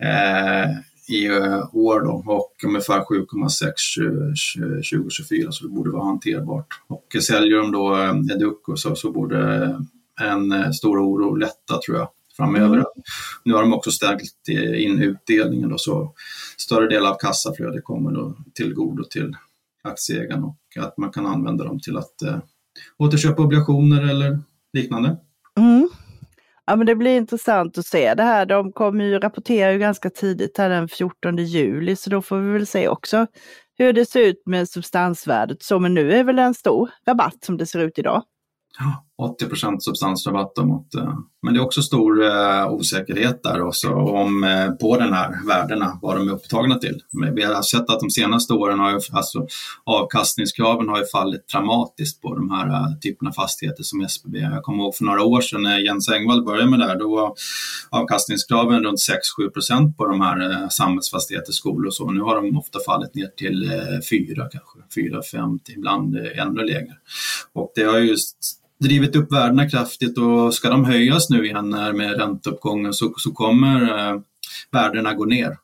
eh, 0.02 0.70
i 1.08 1.26
eh, 1.26 1.74
år 1.74 2.00
då, 2.00 2.24
och 2.26 2.54
ungefär 2.64 3.00
7,6 3.00 4.92
2024 5.00 5.52
så 5.52 5.64
det 5.64 5.70
borde 5.70 5.90
vara 5.90 6.04
hanterbart. 6.04 6.66
Och 6.88 7.22
säljer 7.22 7.56
de 7.56 7.72
då 7.72 7.96
eh, 7.96 8.36
Educo 8.36 8.76
så, 8.76 8.94
så 8.94 9.12
borde 9.12 9.64
eh, 9.64 9.78
en 10.22 10.52
eh, 10.52 10.70
stor 10.70 10.98
oro 10.98 11.34
lätta 11.34 11.80
tror 11.86 11.96
jag 11.96 12.08
framöver. 12.36 12.74
Mm. 12.74 12.86
Nu 13.44 13.54
har 13.54 13.62
de 13.62 13.74
också 13.74 13.90
stärkt 13.90 14.48
in 14.76 15.02
utdelningen 15.02 15.68
då, 15.68 15.78
så 15.78 16.14
större 16.56 16.88
del 16.88 17.06
av 17.06 17.14
kassaflödet 17.14 17.84
kommer 17.84 18.10
då 18.10 18.36
till 18.54 18.74
godo 18.74 19.04
till 19.04 19.36
aktieägarna 19.82 20.46
och 20.46 20.84
att 20.84 20.98
man 20.98 21.10
kan 21.10 21.26
använda 21.26 21.64
dem 21.64 21.80
till 21.80 21.96
att 21.96 22.22
eh, 22.22 22.38
återköpa 22.98 23.42
obligationer 23.42 24.10
eller 24.10 24.38
liknande. 24.72 25.16
Mm. 25.58 25.88
Ja, 26.66 26.76
men 26.76 26.86
det 26.86 26.96
blir 26.96 27.16
intressant 27.16 27.78
att 27.78 27.86
se 27.86 28.14
det 28.14 28.22
här. 28.22 28.46
De 28.46 28.72
kommer 28.72 29.04
ju 29.04 29.18
rapportera 29.18 29.72
ju 29.72 29.78
ganska 29.78 30.10
tidigt 30.10 30.58
här 30.58 30.68
den 30.68 30.88
14 30.88 31.36
juli, 31.36 31.96
så 31.96 32.10
då 32.10 32.22
får 32.22 32.38
vi 32.38 32.52
väl 32.52 32.66
se 32.66 32.88
också 32.88 33.26
hur 33.78 33.92
det 33.92 34.06
ser 34.06 34.20
ut 34.20 34.42
med 34.46 34.68
substansvärdet. 34.68 35.62
Så, 35.62 35.78
men 35.78 35.94
nu 35.94 36.12
är 36.12 36.24
väl 36.24 36.38
en 36.38 36.54
stor 36.54 36.90
rabatt 37.06 37.44
som 37.44 37.56
det 37.56 37.66
ser 37.66 37.78
ut 37.78 37.98
idag. 37.98 38.22
80 39.22 39.80
substansrabatt 39.80 40.56
mot, 40.56 40.94
eh, 40.94 41.14
men 41.42 41.54
det 41.54 41.60
är 41.60 41.64
också 41.64 41.82
stor 41.82 42.24
eh, 42.24 42.72
osäkerhet 42.72 43.42
där 43.42 43.62
också 43.62 43.88
om, 43.94 44.44
eh, 44.44 44.70
på 44.70 44.96
den 44.96 45.12
här 45.12 45.46
värdena, 45.46 45.98
vad 46.02 46.16
de 46.16 46.28
är 46.28 46.32
upptagna 46.32 46.74
till. 46.74 47.00
Vi 47.34 47.42
har 47.42 47.62
sett 47.62 47.90
att 47.90 48.00
de 48.00 48.10
senaste 48.10 48.52
åren 48.52 48.78
har 48.78 48.90
ju, 48.90 49.00
alltså, 49.12 49.46
avkastningskraven 49.84 50.88
har 50.88 50.98
ju 50.98 51.06
fallit 51.06 51.48
dramatiskt 51.48 52.22
på 52.22 52.34
de 52.34 52.50
här 52.50 53.00
typerna 53.00 53.30
av 53.30 53.34
fastigheter 53.34 53.82
som 53.82 54.00
SBB. 54.00 54.38
Jag 54.38 54.62
kommer 54.62 54.84
ihåg 54.84 54.96
för 54.96 55.04
några 55.04 55.22
år 55.22 55.40
sedan 55.40 55.62
när 55.62 55.78
Jens 55.78 56.08
Engvall 56.08 56.44
började 56.44 56.70
med 56.70 56.78
det 56.78 56.86
här, 56.86 56.98
då 56.98 57.14
var 57.14 57.34
avkastningskraven 57.90 58.84
runt 58.84 59.00
6-7 59.38 59.50
procent 59.50 59.96
på 59.96 60.06
de 60.06 60.20
här 60.20 60.68
samhällsfastigheter, 60.68 61.52
skolor 61.52 61.86
och 61.86 61.94
så. 61.94 62.10
Nu 62.10 62.20
har 62.20 62.36
de 62.36 62.58
ofta 62.58 62.78
fallit 62.86 63.14
ner 63.14 63.26
till 63.36 63.70
4 64.10 64.48
kanske, 64.52 65.00
4-5, 65.36 65.58
ibland 65.76 66.16
ännu 66.16 66.64
lägre. 66.64 66.92
Och 67.52 67.72
det 67.74 67.82
har 67.82 67.98
just 67.98 68.61
drivit 68.82 69.16
upp 69.16 69.32
värdena 69.32 69.70
kraftigt 69.70 70.18
och 70.18 70.54
ska 70.54 70.70
de 70.70 70.84
höjas 70.84 71.30
nu 71.30 71.46
igen 71.46 71.68
med 71.70 72.20
ränteuppgången 72.20 72.92
så, 72.92 73.14
så 73.16 73.32
kommer 73.32 73.82
eh, 73.82 74.20
värdena 74.70 75.14
gå 75.14 75.24
ner. 75.24 75.56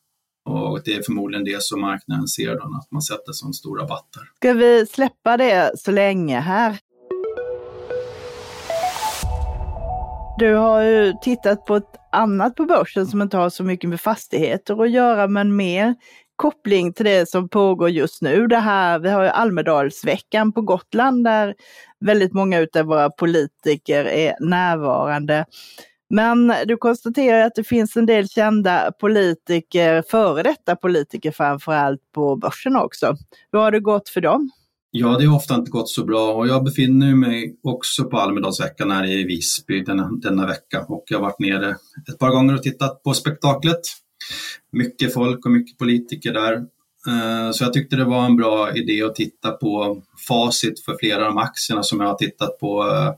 Och 0.44 0.80
det 0.84 0.94
är 0.94 1.02
förmodligen 1.02 1.44
det 1.44 1.62
som 1.62 1.80
marknaden 1.80 2.28
ser 2.28 2.54
då, 2.54 2.62
att 2.62 2.90
man 2.90 3.02
sätter 3.02 3.32
sån 3.32 3.54
stora 3.54 3.82
rabatter. 3.82 4.22
Ska 4.37 4.52
vi 4.52 4.87
släppa 4.87 5.37
det 5.37 5.72
så 5.78 5.90
länge 5.90 6.40
här? 6.40 6.78
Du 10.38 10.54
har 10.54 10.82
ju 10.82 11.12
tittat 11.22 11.66
på 11.66 11.76
ett 11.76 11.94
annat 12.12 12.54
på 12.54 12.64
börsen 12.64 13.06
som 13.06 13.22
inte 13.22 13.37
har 13.37 13.50
så 13.50 13.64
mycket 13.64 13.90
med 13.90 14.00
fastigheter 14.00 14.82
att 14.82 14.90
göra, 14.90 15.28
men 15.28 15.56
mer 15.56 15.94
koppling 16.38 16.92
till 16.92 17.04
det 17.04 17.28
som 17.28 17.49
pågår 17.49 17.90
just 17.90 18.23
nu. 18.23 18.47
Det 18.47 18.57
här, 18.57 18.99
vi 18.99 19.11
har 19.11 19.23
ju 19.23 19.28
Almedalsveckan 19.28 20.52
på 20.52 20.62
Gotland 20.62 21.25
där 21.25 21.54
väldigt 22.00 22.33
många 22.33 22.66
av 22.78 22.85
våra 22.85 23.11
politiker 23.11 24.04
är 24.04 24.35
närvarande. 24.40 25.45
Men 26.11 26.52
du 26.66 26.76
konstaterar 26.76 27.40
att 27.40 27.54
det 27.54 27.64
finns 27.64 27.97
en 27.97 28.07
del 28.07 28.28
kända 28.28 28.92
politiker, 29.00 30.02
före 30.11 30.42
detta 30.42 30.76
politiker 30.76 31.30
framförallt 31.30 32.00
på 32.14 32.37
börsen 32.37 32.76
också. 32.76 33.16
Hur 33.52 33.59
har 33.59 33.71
det 33.71 33.80
gått 33.80 34.09
för 34.09 34.21
dem? 34.21 34.50
Ja, 34.90 35.18
det 35.18 35.26
har 35.26 35.37
ofta 35.37 35.54
inte 35.54 35.71
gått 35.71 35.90
så 35.90 36.04
bra 36.04 36.33
och 36.33 36.49
jag 36.49 36.64
befinner 36.64 37.14
mig 37.14 37.59
också 37.62 38.04
på 38.04 38.18
Almedalsveckan 38.18 38.90
här 38.90 39.07
i 39.07 39.25
Visby 39.25 39.85
denna, 39.85 40.11
denna 40.23 40.47
vecka 40.47 40.85
och 40.88 41.04
jag 41.09 41.18
har 41.18 41.23
varit 41.23 41.38
nere 41.38 41.76
ett 42.09 42.18
par 42.18 42.30
gånger 42.30 42.54
och 42.54 42.62
tittat 42.62 43.02
på 43.02 43.14
spektaklet. 43.14 43.80
Mycket 44.72 45.14
folk 45.14 45.46
och 45.46 45.52
mycket 45.52 45.78
politiker 45.78 46.32
där 46.32 46.52
eh, 47.06 47.50
så 47.52 47.64
jag 47.64 47.72
tyckte 47.72 47.96
det 47.96 48.04
var 48.04 48.26
en 48.26 48.37
bra 48.37 48.76
idé 48.76 49.02
att 49.02 49.14
titta 49.14 49.50
på 49.50 50.02
facit 50.28 50.84
för 50.84 50.96
flera 51.00 51.26
av 51.26 51.34
de 51.34 51.38
aktierna 51.38 51.82
som 51.82 52.00
jag 52.00 52.08
har 52.08 52.14
tittat 52.14 52.58
på 52.58 52.82
eh, 52.82 53.14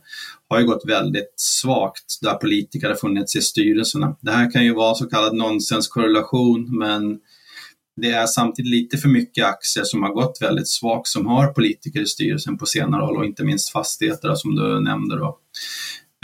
har 0.49 0.61
ju 0.61 0.67
gått 0.67 0.85
väldigt 0.87 1.33
svagt 1.37 2.19
där 2.23 2.35
politiker 2.35 2.89
har 2.89 2.95
funnits 2.95 3.37
i 3.37 3.41
styrelserna. 3.41 4.17
Det 4.21 4.31
här 4.31 4.51
kan 4.51 4.65
ju 4.65 4.75
vara 4.75 4.95
så 4.95 5.07
kallad 5.07 5.37
nonsenskorrelation 5.37 6.79
men 6.79 7.19
det 7.97 8.11
är 8.11 8.27
samtidigt 8.27 8.71
lite 8.71 8.99
för 8.99 9.09
mycket 9.09 9.47
aktier 9.47 9.85
som 9.85 10.03
har 10.03 10.13
gått 10.13 10.39
väldigt 10.41 10.69
svagt 10.69 11.09
som 11.09 11.27
har 11.27 11.47
politiker 11.47 12.01
i 12.01 12.07
styrelsen 12.07 12.59
på 12.59 12.67
senare 12.67 13.03
år 13.03 13.17
och 13.17 13.25
inte 13.25 13.45
minst 13.45 13.73
fastigheter 13.73 14.35
som 14.35 14.55
du 14.55 14.81
nämnde. 14.81 15.17
Då. 15.17 15.39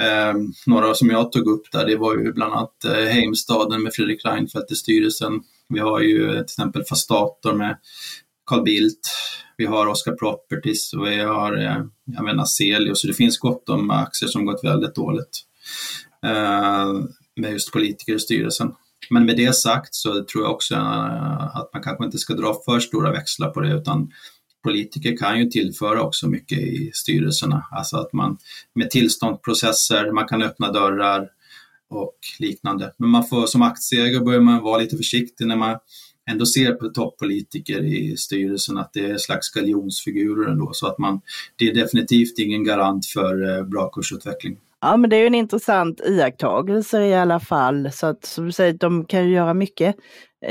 Eh, 0.03 0.35
några 0.67 0.95
som 0.95 1.11
jag 1.11 1.33
tog 1.33 1.49
upp 1.49 1.73
där, 1.73 1.87
det 1.87 1.97
var 1.97 2.17
ju 2.17 2.33
bland 2.33 2.55
annat 2.55 2.85
eh, 2.85 2.93
Heimstaden 2.93 3.83
med 3.83 3.95
Fredrik 3.95 4.25
Reinfeldt 4.25 4.73
i 4.73 4.75
styrelsen, 4.75 5.43
vi 5.69 5.79
har 5.79 6.01
ju 6.01 6.31
till 6.31 6.41
exempel 6.41 6.85
Fastator 6.85 7.53
med 7.53 7.77
Carl 8.47 8.63
Bildt. 8.63 9.01
Vi 9.57 9.67
har 9.67 9.87
Oscar 9.87 10.13
Properties 10.13 10.93
och 10.93 11.07
vi 11.07 11.21
har 11.21 11.57
eh, 11.57 11.85
jag 12.05 12.25
menar, 12.25 12.45
Celius. 12.45 13.01
Så 13.01 13.07
det 13.07 13.15
finns 13.15 13.39
gott 13.39 13.69
om 13.69 13.91
aktier 13.91 14.29
som 14.29 14.45
gått 14.45 14.65
väldigt 14.65 14.95
dåligt 14.95 15.43
eh, 16.27 16.93
med 17.37 17.53
just 17.53 17.73
politiker 17.73 18.15
i 18.15 18.21
styrelsen. 18.21 18.73
Men 19.11 19.27
med 19.27 19.37
det 19.37 19.57
sagt 19.57 19.95
så 19.95 20.25
tror 20.25 20.45
jag 20.45 20.53
också 20.53 20.75
eh, 20.75 21.57
att 21.57 21.71
man 21.73 21.83
kanske 21.83 22.05
inte 22.05 22.19
ska 22.19 22.35
dra 22.35 22.57
för 22.65 22.81
stora 22.81 23.13
växlar 23.13 23.51
på 23.51 23.61
det 23.61 23.75
utan 23.75 24.11
politiker 24.67 25.17
kan 25.17 25.39
ju 25.39 25.51
tillföra 25.51 26.03
också 26.03 26.29
mycket 26.29 26.59
i 26.59 26.91
styrelserna. 26.95 27.65
Alltså 27.71 27.97
att 27.97 28.13
man 28.13 28.39
med 28.75 28.91
tillståndsprocesser, 28.91 30.13
man 30.13 30.29
kan 30.29 30.43
öppna 30.43 30.73
dörrar, 30.73 31.29
och 31.89 32.19
liknande. 32.39 32.93
Men 32.97 33.09
man 33.09 33.27
får, 33.27 33.47
som 33.47 33.63
aktieägare 33.63 34.25
börjar 34.25 34.41
man 34.41 34.63
vara 34.63 34.81
lite 34.81 34.97
försiktig 34.97 35.47
när 35.47 35.57
man 35.57 35.79
ändå 36.31 36.47
ser 36.47 36.73
på 36.73 36.89
toppolitiker 36.89 37.85
i 37.85 38.17
styrelsen 38.17 38.79
att 38.79 38.93
det 38.93 39.01
är 39.01 39.13
en 39.13 39.19
slags 39.19 39.51
galjonsfigurer 39.51 40.51
ändå. 40.51 40.71
Så 40.73 40.87
att 40.87 40.99
man, 40.99 41.21
det 41.57 41.69
är 41.69 41.75
definitivt 41.75 42.39
ingen 42.39 42.65
garant 42.65 43.07
för 43.07 43.59
eh, 43.59 43.65
bra 43.65 43.89
kursutveckling. 43.89 44.57
Ja, 44.81 44.97
men 44.97 45.11
det 45.11 45.17
är 45.17 45.21
ju 45.21 45.27
en 45.27 45.35
intressant 45.35 46.01
iakttagelse 46.01 47.03
i 47.03 47.15
alla 47.15 47.41
fall. 47.41 47.93
Så 47.93 48.07
att 48.07 48.25
som 48.25 48.47
du 48.47 48.53
säger, 48.53 48.73
de 48.73 49.05
kan 49.05 49.25
ju 49.25 49.35
göra 49.35 49.55
mycket 49.55 49.97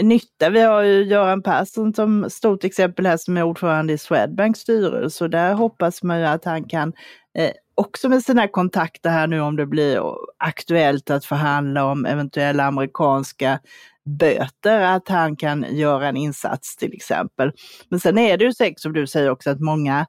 nytta. 0.02 0.50
Vi 0.50 0.62
har 0.62 0.82
ju 0.82 1.04
Göran 1.04 1.44
Persson 1.44 1.94
som 1.94 2.30
stort 2.30 2.64
exempel 2.64 3.06
här 3.06 3.18
som 3.18 3.38
är 3.38 3.44
ordförande 3.44 3.94
i 3.94 3.98
Swedbanks 3.98 4.60
styrelse 4.60 5.24
och 5.24 5.30
där 5.30 5.54
hoppas 5.54 6.04
man 6.04 6.20
ju 6.20 6.26
att 6.26 6.46
han 6.46 6.64
kan 6.64 6.94
eh, 7.38 7.52
också 7.76 8.10
med 8.10 8.24
sina 8.24 8.48
kontakter 8.48 9.10
här 9.10 9.28
nu 9.28 9.42
om 9.42 9.56
det 9.56 9.66
blir 9.66 10.02
aktuellt 10.38 11.10
att 11.10 11.26
förhandla 11.26 11.86
om 11.86 12.06
eventuella 12.06 12.66
amerikanska 12.66 13.60
böter, 14.06 14.82
att 14.82 15.08
han 15.10 15.36
kan 15.36 15.66
göra 15.70 16.08
en 16.08 16.18
insats 16.18 16.76
till 16.76 16.94
exempel. 16.94 17.52
Men 17.90 18.00
sen 18.00 18.18
är 18.18 18.38
det 18.38 18.46
ju 18.46 18.54
säkert 18.54 18.80
som 18.80 18.94
du 18.94 19.08
säger 19.08 19.30
också 19.30 19.50
att 19.50 19.60
många 19.60 20.06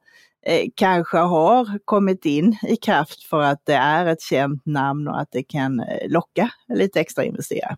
kanske 0.75 1.19
har 1.19 1.79
kommit 1.85 2.25
in 2.25 2.57
i 2.69 2.77
kraft 2.77 3.23
för 3.23 3.41
att 3.41 3.61
det 3.65 3.75
är 3.75 4.07
ett 4.07 4.21
känt 4.21 4.67
namn 4.67 5.09
och 5.09 5.21
att 5.21 5.29
det 5.31 5.43
kan 5.43 5.81
eh, 5.81 6.09
locka 6.09 6.51
lite 6.75 7.01
extra 7.01 7.25
investerare. 7.25 7.77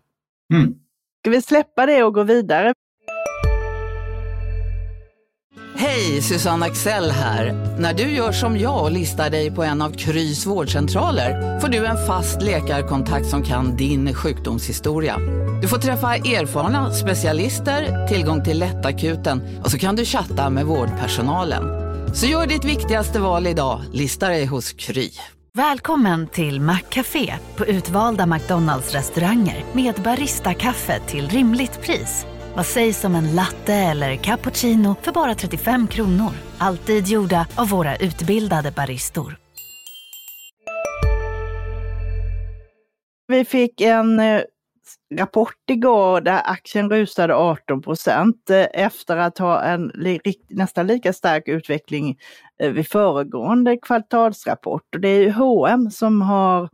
Mm. 0.53 0.75
Ska 1.21 1.29
vi 1.29 1.41
släppa 1.41 1.85
det 1.85 2.03
och 2.03 2.13
gå 2.13 2.23
vidare? 2.23 2.73
Hej, 5.75 6.21
Susanne 6.21 6.65
Axel 6.65 7.11
här. 7.11 7.53
När 7.79 7.93
du 7.93 8.03
gör 8.03 8.31
som 8.31 8.57
jag 8.57 8.83
och 8.83 8.91
listar 8.91 9.29
dig 9.29 9.51
på 9.51 9.63
en 9.63 9.81
av 9.81 9.91
Krys 9.91 10.45
vårdcentraler 10.45 11.59
får 11.59 11.67
du 11.67 11.85
en 11.85 12.07
fast 12.07 12.41
läkarkontakt 12.41 13.27
som 13.27 13.43
kan 13.43 13.75
din 13.75 14.13
sjukdomshistoria. 14.13 15.17
Du 15.61 15.67
får 15.67 15.77
träffa 15.77 16.15
erfarna 16.15 16.91
specialister, 16.91 18.07
tillgång 18.07 18.43
till 18.43 18.59
lättakuten 18.59 19.41
och 19.63 19.71
så 19.71 19.77
kan 19.77 19.95
du 19.95 20.05
chatta 20.05 20.49
med 20.49 20.65
vårdpersonalen. 20.65 21.88
Så 22.13 22.25
gör 22.25 22.47
ditt 22.47 22.65
viktigaste 22.65 23.19
val 23.19 23.47
idag, 23.47 23.81
lista 23.93 24.29
dig 24.29 24.45
hos 24.45 24.73
Kry. 24.73 25.09
Välkommen 25.53 26.27
till 26.27 26.61
Maccafé 26.61 27.33
på 27.57 27.65
utvalda 27.65 28.25
McDonalds 28.25 28.93
restauranger 28.93 29.65
med 29.73 29.95
Baristakaffe 29.95 30.99
till 30.99 31.29
rimligt 31.29 31.81
pris. 31.81 32.25
Vad 32.55 32.65
sägs 32.65 33.03
om 33.05 33.15
en 33.15 33.35
latte 33.35 33.73
eller 33.73 34.15
cappuccino 34.15 34.95
för 35.01 35.11
bara 35.11 35.35
35 35.35 35.87
kronor? 35.87 36.31
Alltid 36.57 37.07
gjorda 37.07 37.47
av 37.55 37.69
våra 37.69 37.95
utbildade 37.95 38.71
baristor. 38.71 39.37
Vi 43.27 43.45
fick 43.45 43.81
en 43.81 44.19
eh, 44.19 44.41
rapport 45.15 45.69
igår 45.69 46.21
där 46.21 46.41
aktien 46.45 46.89
rusade 46.89 47.35
18 47.35 47.81
procent 47.81 48.49
eh, 48.49 48.67
efter 48.73 49.17
att 49.17 49.37
ha 49.37 49.61
en 49.61 49.91
nästan 50.49 50.87
lika 50.87 51.13
stark 51.13 51.47
utveckling 51.47 52.17
eh, 52.59 52.71
vid 52.71 52.87
föregående 52.87 53.77
kvartalsrapport. 53.77 54.95
Och 54.95 55.01
det 55.01 55.07
är 55.07 55.21
ju 55.21 55.31
H&M 55.31 55.91
som 55.91 56.21
har 56.21 56.69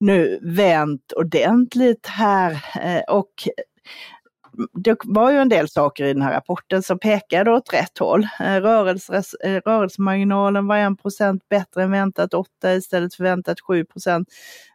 nu 0.00 0.38
vänt 0.42 1.12
ordentligt 1.12 2.06
här 2.06 2.64
eh, 2.82 3.02
och 3.14 3.32
det 4.72 4.96
var 5.04 5.30
ju 5.30 5.38
en 5.38 5.48
del 5.48 5.68
saker 5.68 6.04
i 6.04 6.12
den 6.12 6.22
här 6.22 6.32
rapporten 6.32 6.82
som 6.82 6.98
pekade 6.98 7.50
åt 7.50 7.72
rätt 7.72 7.98
håll. 7.98 8.28
Eh, 8.40 8.54
Rörelses, 8.60 9.34
eh, 9.34 9.60
rörelsemarginalen 9.66 10.66
var 10.66 10.76
en 10.76 10.96
procent 10.96 11.48
bättre 11.48 11.82
än 11.82 11.90
väntat, 11.90 12.34
8 12.34 12.74
istället 12.74 13.14
för 13.14 13.24
väntat 13.24 13.60
7 13.60 13.84
procent. 13.84 14.28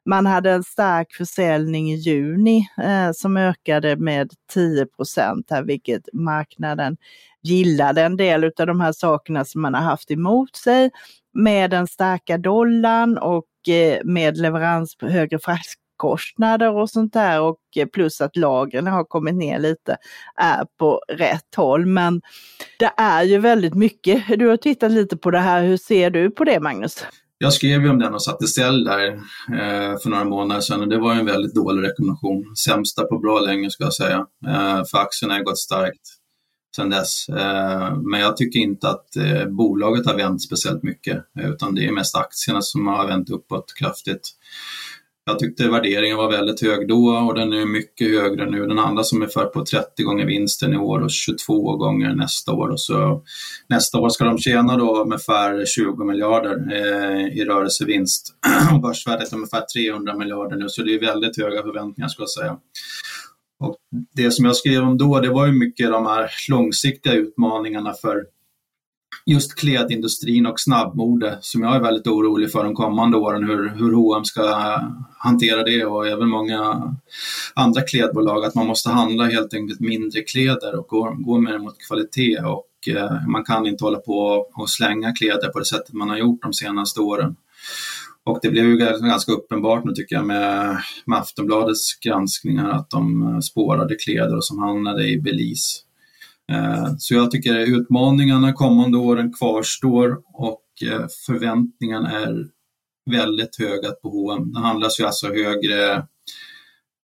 Man 0.06 0.26
hade 0.26 0.52
en 0.52 0.64
stark 0.64 1.14
försäljning 1.14 1.92
i 1.92 1.96
juni 1.96 2.68
eh, 2.84 3.12
som 3.14 3.38
ökade 3.38 3.96
med 3.96 4.32
10 4.54 4.86
procent, 4.86 5.52
vilket 5.66 6.10
marknaden 6.14 6.98
gillade. 7.44 8.02
En 8.02 8.18
del 8.18 8.44
av 8.44 8.68
de 8.68 8.82
här 8.82 8.92
sakerna 8.92 9.46
som 9.46 9.62
man 9.62 9.74
har 9.74 9.82
haft 9.82 10.12
emot 10.12 10.56
sig 10.56 10.92
med 11.34 11.72
den 11.72 11.88
starka 11.88 12.38
dollarn 12.38 13.18
och 13.18 13.70
eh, 13.70 14.00
med 14.04 14.38
leverans 14.38 14.96
på 14.96 15.08
högre 15.08 15.40
fraktkostnader 16.02 16.78
och 16.78 16.90
sånt 16.90 17.14
där 17.14 17.42
och 17.42 17.60
eh, 17.76 17.88
plus 17.88 18.22
att 18.22 18.36
lagren 18.36 18.88
har 18.88 19.04
kommit 19.04 19.36
ner 19.36 19.60
lite 19.60 19.98
är 20.36 20.66
på 20.80 21.02
rätt 21.08 21.56
håll. 21.56 21.86
Men 21.86 22.22
det 22.80 22.92
är 22.98 23.24
ju 23.24 23.38
väldigt 23.38 23.76
mycket. 23.76 24.24
Du 24.40 24.48
har 24.48 24.58
tittat 24.58 24.92
lite 24.92 25.18
på 25.18 25.32
det 25.32 25.40
här. 25.40 25.64
Hur 25.64 25.78
ser 25.78 26.10
du 26.10 26.32
på 26.32 26.44
det 26.44 26.60
Magnus? 26.60 27.06
Jag 27.38 27.54
skrev 27.54 27.82
ju 27.82 27.90
om 27.90 28.00
den 28.00 28.14
och 28.14 28.24
satte 28.24 28.48
ställ 28.48 28.84
där 28.84 29.08
eh, 29.08 30.00
för 30.04 30.10
några 30.10 30.24
månader 30.24 30.62
sedan 30.62 30.82
och 30.82 30.88
det 30.88 30.98
var 30.98 31.14
en 31.14 31.26
väldigt 31.26 31.56
dålig 31.56 31.84
rekommendation. 31.88 32.56
Sämsta 32.56 33.04
på 33.04 33.20
bra 33.20 33.40
länge 33.40 33.70
ska 33.72 33.84
jag 33.84 33.94
säga. 33.94 34.26
Eh, 34.48 34.84
för 34.92 34.98
aktierna 34.98 35.34
har 35.34 35.44
gått 35.44 35.58
starkt 35.58 36.02
sedan 36.76 36.90
dess. 36.90 37.30
Eh, 37.30 37.98
men 37.98 38.20
jag 38.20 38.38
tycker 38.38 38.60
inte 38.60 38.90
att 38.90 39.16
eh, 39.16 39.46
bolaget 39.46 40.06
har 40.06 40.16
vänt 40.16 40.42
speciellt 40.42 40.84
mycket 40.84 41.24
utan 41.40 41.76
det 41.76 41.88
är 41.88 41.92
mest 41.92 42.16
aktierna 42.16 42.62
som 42.62 42.88
har 42.88 43.08
vänt 43.08 43.30
uppåt 43.30 43.74
kraftigt. 43.80 44.30
Jag 45.26 45.40
tyckte 45.40 45.70
värderingen 45.70 46.18
var 46.18 46.32
väldigt 46.32 46.62
hög 46.62 46.88
då 46.88 47.10
och 47.28 47.36
den 47.36 47.54
är 47.54 47.66
mycket 47.66 48.08
högre 48.08 48.50
nu. 48.50 48.68
Den 48.68 48.80
andra 48.80 49.04
som 49.04 49.22
är 49.22 49.28
för 49.28 49.46
på 49.46 49.66
30 49.66 50.04
gånger 50.04 50.26
vinsten 50.26 50.74
i 50.74 50.78
år 50.78 51.00
och 51.00 51.12
22 51.12 51.78
gånger 51.78 52.16
nästa 52.16 52.54
år. 52.54 52.70
Och 52.70 52.82
så 52.82 53.24
nästa 53.70 54.00
år 54.00 54.10
ska 54.10 54.26
de 54.26 54.38
tjäna 54.38 54.78
då 54.78 55.02
ungefär 55.02 55.66
20 55.66 56.04
miljarder 56.04 56.74
eh, 56.74 57.38
i 57.38 57.46
rörelsevinst 57.46 58.34
och 58.74 58.82
börsvärdet 58.82 59.32
är 59.32 59.36
ungefär 59.36 59.62
300 59.62 60.16
miljarder 60.16 60.58
nu. 60.58 60.70
Så 60.70 60.84
det 60.84 60.94
är 60.94 61.00
väldigt 61.00 61.38
höga 61.38 61.62
förväntningar 61.62 62.08
ska 62.08 62.22
jag 62.22 62.30
säga. 62.30 62.58
Och 63.60 63.76
det 64.16 64.32
som 64.32 64.46
jag 64.46 64.56
skrev 64.56 64.84
om 64.84 64.98
då, 64.98 65.20
det 65.20 65.30
var 65.30 65.48
ju 65.48 65.54
mycket 65.54 65.92
de 65.92 66.06
här 66.06 66.32
långsiktiga 66.50 67.14
utmaningarna 67.14 67.94
för 67.94 68.24
just 69.26 69.56
klädindustrin 69.56 70.46
och 70.46 70.60
snabbmode 70.60 71.38
som 71.42 71.62
jag 71.62 71.76
är 71.76 71.80
väldigt 71.80 72.08
orolig 72.08 72.52
för 72.52 72.64
de 72.64 72.76
kommande 72.76 73.18
åren, 73.18 73.44
hur, 73.44 73.70
hur 73.70 73.94
H&M 73.94 74.26
ska 74.26 74.42
hantera 75.18 75.64
det 75.64 75.86
och 75.86 76.08
även 76.08 76.30
många 76.30 76.94
andra 77.54 77.82
klädbolag, 77.82 78.46
att 78.46 78.56
man 78.56 78.68
måste 78.68 78.90
handla 78.90 79.26
helt 79.26 79.54
enkelt 79.54 79.80
mindre 79.80 80.22
kläder 80.22 80.80
och 80.80 80.88
gå, 80.88 81.16
gå 81.20 81.38
mer 81.38 81.58
mot 81.58 81.76
kvalitet 81.88 82.40
och 82.40 82.68
eh, 82.88 83.28
man 83.28 83.44
kan 83.44 83.68
inte 83.68 83.84
hålla 83.84 84.00
på 84.00 84.46
och 84.54 84.70
slänga 84.70 85.12
kläder 85.12 85.50
på 85.50 85.60
det 85.60 85.66
sättet 85.66 85.94
man 85.94 86.10
har 86.10 86.18
gjort 86.18 86.42
de 86.42 86.54
senaste 86.54 87.02
åren. 87.02 87.36
Och 88.24 88.40
det 88.42 88.50
blev 88.50 88.66
ju 88.66 88.78
ganska 88.78 89.32
uppenbart 89.32 89.84
nu 89.84 89.94
tycker 89.94 90.16
jag 90.16 90.26
med, 90.26 90.78
med 91.06 91.20
Aftonbladets 91.20 92.00
granskningar 92.00 92.70
att 92.70 92.90
de 92.90 93.22
eh, 93.28 93.40
spårade 93.40 93.96
kläder 93.96 94.36
och 94.36 94.46
som 94.46 94.60
hamnade 94.60 95.08
i 95.08 95.20
Belize. 95.20 95.80
Eh, 96.52 96.88
så 96.98 97.14
jag 97.14 97.32
tycker 97.32 97.56
utmaningarna 97.56 98.54
kommande 98.54 98.98
åren 98.98 99.34
kvarstår 99.34 100.22
och 100.34 100.64
eh, 100.86 101.08
förväntningarna 101.26 102.12
är 102.12 102.48
väldigt 103.12 103.60
höga 103.60 103.92
på 103.92 104.10
H&M. 104.10 104.54
Det 104.54 104.60
handlas 104.60 105.00
ju 105.00 105.06
alltså 105.06 105.28
högre 105.28 106.08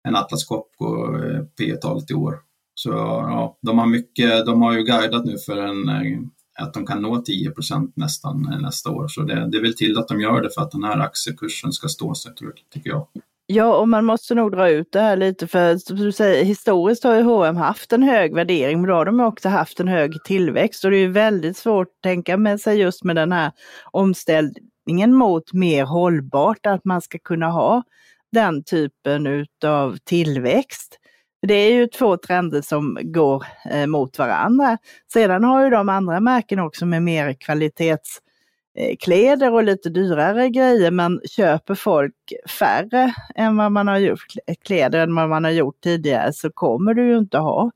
än 0.08 0.16
Atlas 0.16 0.44
Copco 0.44 1.18
eh, 1.18 1.42
P 1.58 1.76
talet 1.76 2.10
i 2.10 2.14
år. 2.14 2.38
Så 2.74 2.90
ja, 2.90 3.58
de 3.62 3.78
har 3.78 3.86
mycket, 3.86 4.46
de 4.46 4.62
har 4.62 4.72
ju 4.72 4.82
guidat 4.82 5.24
nu 5.24 5.38
för 5.38 5.56
en, 5.56 5.88
att 6.58 6.74
de 6.74 6.86
kan 6.86 7.02
nå 7.02 7.22
10 7.22 7.52
nästan 7.94 8.58
nästa 8.60 8.90
år. 8.90 9.08
Så 9.08 9.22
det, 9.22 9.48
det 9.50 9.60
vill 9.60 9.76
till 9.76 9.98
att 9.98 10.08
de 10.08 10.20
gör 10.20 10.42
det 10.42 10.50
för 10.50 10.62
att 10.62 10.70
den 10.70 10.84
här 10.84 10.98
aktiekursen 10.98 11.72
ska 11.72 11.88
stå 11.88 12.14
sig, 12.14 12.32
tycker 12.72 12.90
jag. 12.90 13.06
Ja, 13.48 13.76
och 13.76 13.88
man 13.88 14.04
måste 14.04 14.34
nog 14.34 14.52
dra 14.52 14.68
ut 14.70 14.92
det 14.92 15.00
här 15.00 15.16
lite 15.16 15.46
för 15.46 15.76
som 15.76 15.96
du 15.96 16.12
säger, 16.12 16.44
historiskt 16.44 17.04
har 17.04 17.14
ju 17.14 17.22
H&M 17.22 17.56
haft 17.56 17.92
en 17.92 18.02
hög 18.02 18.34
värdering, 18.34 18.80
men 18.80 18.90
då 18.90 18.94
har 18.94 19.04
de 19.04 19.20
också 19.20 19.48
haft 19.48 19.80
en 19.80 19.88
hög 19.88 20.24
tillväxt 20.24 20.84
och 20.84 20.90
det 20.90 20.96
är 20.96 21.08
väldigt 21.08 21.56
svårt 21.56 21.86
att 21.86 22.02
tänka 22.02 22.36
med 22.36 22.60
sig 22.60 22.78
just 22.78 23.04
med 23.04 23.16
den 23.16 23.32
här 23.32 23.52
omställningen 23.84 25.14
mot 25.14 25.52
mer 25.52 25.84
hållbart, 25.84 26.66
att 26.66 26.84
man 26.84 27.02
ska 27.02 27.18
kunna 27.18 27.50
ha 27.50 27.82
den 28.32 28.64
typen 28.64 29.26
utav 29.26 29.96
tillväxt. 30.04 30.98
Det 31.46 31.54
är 31.54 31.72
ju 31.72 31.86
två 31.86 32.16
trender 32.16 32.62
som 32.62 32.98
går 33.02 33.44
eh, 33.70 33.86
mot 33.86 34.18
varandra. 34.18 34.78
Sedan 35.12 35.44
har 35.44 35.64
ju 35.64 35.70
de 35.70 35.88
andra 35.88 36.20
märken 36.20 36.58
också 36.58 36.86
med 36.86 37.02
mer 37.02 37.32
kvalitets 37.32 38.20
Eh, 38.78 38.96
kläder 38.96 39.52
och 39.52 39.64
lite 39.64 39.88
dyrare 39.88 40.48
grejer 40.50 40.90
men 40.90 41.20
köper 41.30 41.74
folk 41.74 42.14
färre 42.58 43.14
än 43.34 43.56
vad 43.56 43.72
man 43.72 43.88
har 43.88 43.98
gjort, 43.98 44.26
kläder 44.64 44.98
än 44.98 45.14
vad 45.14 45.28
man 45.28 45.44
har 45.44 45.50
gjort 45.50 45.80
tidigare 45.80 46.32
så 46.32 46.50
kommer 46.50 46.94
du 46.94 47.08
ju 47.08 47.18
inte 47.18 47.38
ha 47.38 47.70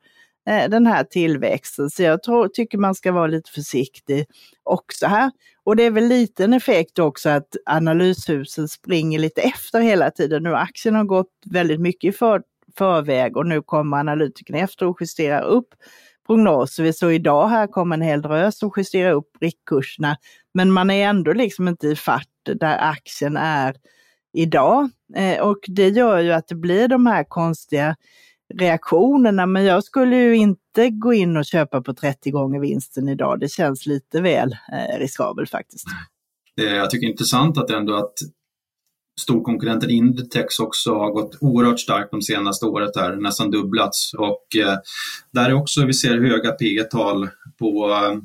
eh, 0.48 0.70
den 0.70 0.86
här 0.86 1.04
tillväxten. 1.04 1.90
Så 1.90 2.02
jag 2.02 2.22
tror, 2.22 2.48
tycker 2.48 2.78
man 2.78 2.94
ska 2.94 3.12
vara 3.12 3.26
lite 3.26 3.50
försiktig 3.50 4.26
också 4.62 5.06
här. 5.06 5.30
Och 5.64 5.76
det 5.76 5.82
är 5.82 5.90
väl 5.90 6.06
liten 6.08 6.52
effekt 6.52 6.98
också 6.98 7.28
att 7.28 7.56
analyshusen 7.66 8.68
springer 8.68 9.18
lite 9.18 9.40
efter 9.40 9.80
hela 9.80 10.10
tiden. 10.10 10.42
Nu 10.42 10.54
aktien 10.54 10.94
har 10.94 11.04
gått 11.04 11.32
väldigt 11.46 11.80
mycket 11.80 12.14
i 12.14 12.16
för, 12.16 12.42
förväg 12.78 13.36
och 13.36 13.46
nu 13.46 13.62
kommer 13.62 13.96
analytikerna 13.96 14.58
efter 14.58 14.86
och 14.86 14.98
justerar 15.00 15.42
upp 15.42 15.74
prognoser. 16.30 16.82
Vi 16.82 16.92
såg 16.92 17.12
idag 17.12 17.48
här 17.48 17.66
kom 17.66 17.92
en 17.92 18.02
hel 18.02 18.22
drös 18.22 18.58
som 18.58 18.70
justerar 18.76 19.12
upp 19.12 19.30
riktkurserna. 19.40 20.16
Men 20.54 20.72
man 20.72 20.90
är 20.90 21.08
ändå 21.08 21.32
liksom 21.32 21.68
inte 21.68 21.88
i 21.88 21.96
fatt 21.96 22.28
där 22.60 22.78
aktien 22.80 23.36
är 23.36 23.76
idag. 24.32 24.90
Eh, 25.16 25.40
och 25.40 25.58
det 25.66 25.88
gör 25.88 26.18
ju 26.18 26.32
att 26.32 26.48
det 26.48 26.54
blir 26.54 26.88
de 26.88 27.06
här 27.06 27.24
konstiga 27.24 27.96
reaktionerna. 28.54 29.46
Men 29.46 29.64
jag 29.64 29.84
skulle 29.84 30.16
ju 30.16 30.36
inte 30.36 30.90
gå 30.90 31.14
in 31.14 31.36
och 31.36 31.44
köpa 31.44 31.82
på 31.82 31.94
30 31.94 32.30
gånger 32.30 32.60
vinsten 32.60 33.08
idag. 33.08 33.40
Det 33.40 33.48
känns 33.48 33.86
lite 33.86 34.20
väl 34.20 34.56
eh, 34.72 34.98
riskabelt 34.98 35.50
faktiskt. 35.50 35.86
Jag 36.54 36.90
tycker 36.90 37.06
det 37.06 37.10
är 37.10 37.12
intressant 37.12 37.58
att 37.58 37.70
ändå 37.70 37.94
att 37.94 38.14
storkonkurrenten 39.20 39.90
Inditex 39.90 40.58
också 40.58 40.94
har 40.94 41.10
gått 41.10 41.38
oerhört 41.40 41.80
starkt 41.80 42.10
de 42.10 42.22
senaste 42.22 42.66
året 42.66 42.96
här, 42.96 43.16
nästan 43.16 43.50
dubblats. 43.50 44.14
Och 44.14 44.56
eh, 44.56 44.78
där 45.32 45.50
är 45.50 45.54
också 45.54 45.84
vi 45.84 45.94
ser 45.94 46.20
höga 46.20 46.50
P 46.50 46.82
tal 46.90 47.28
på 47.58 47.90
eh, 47.90 48.20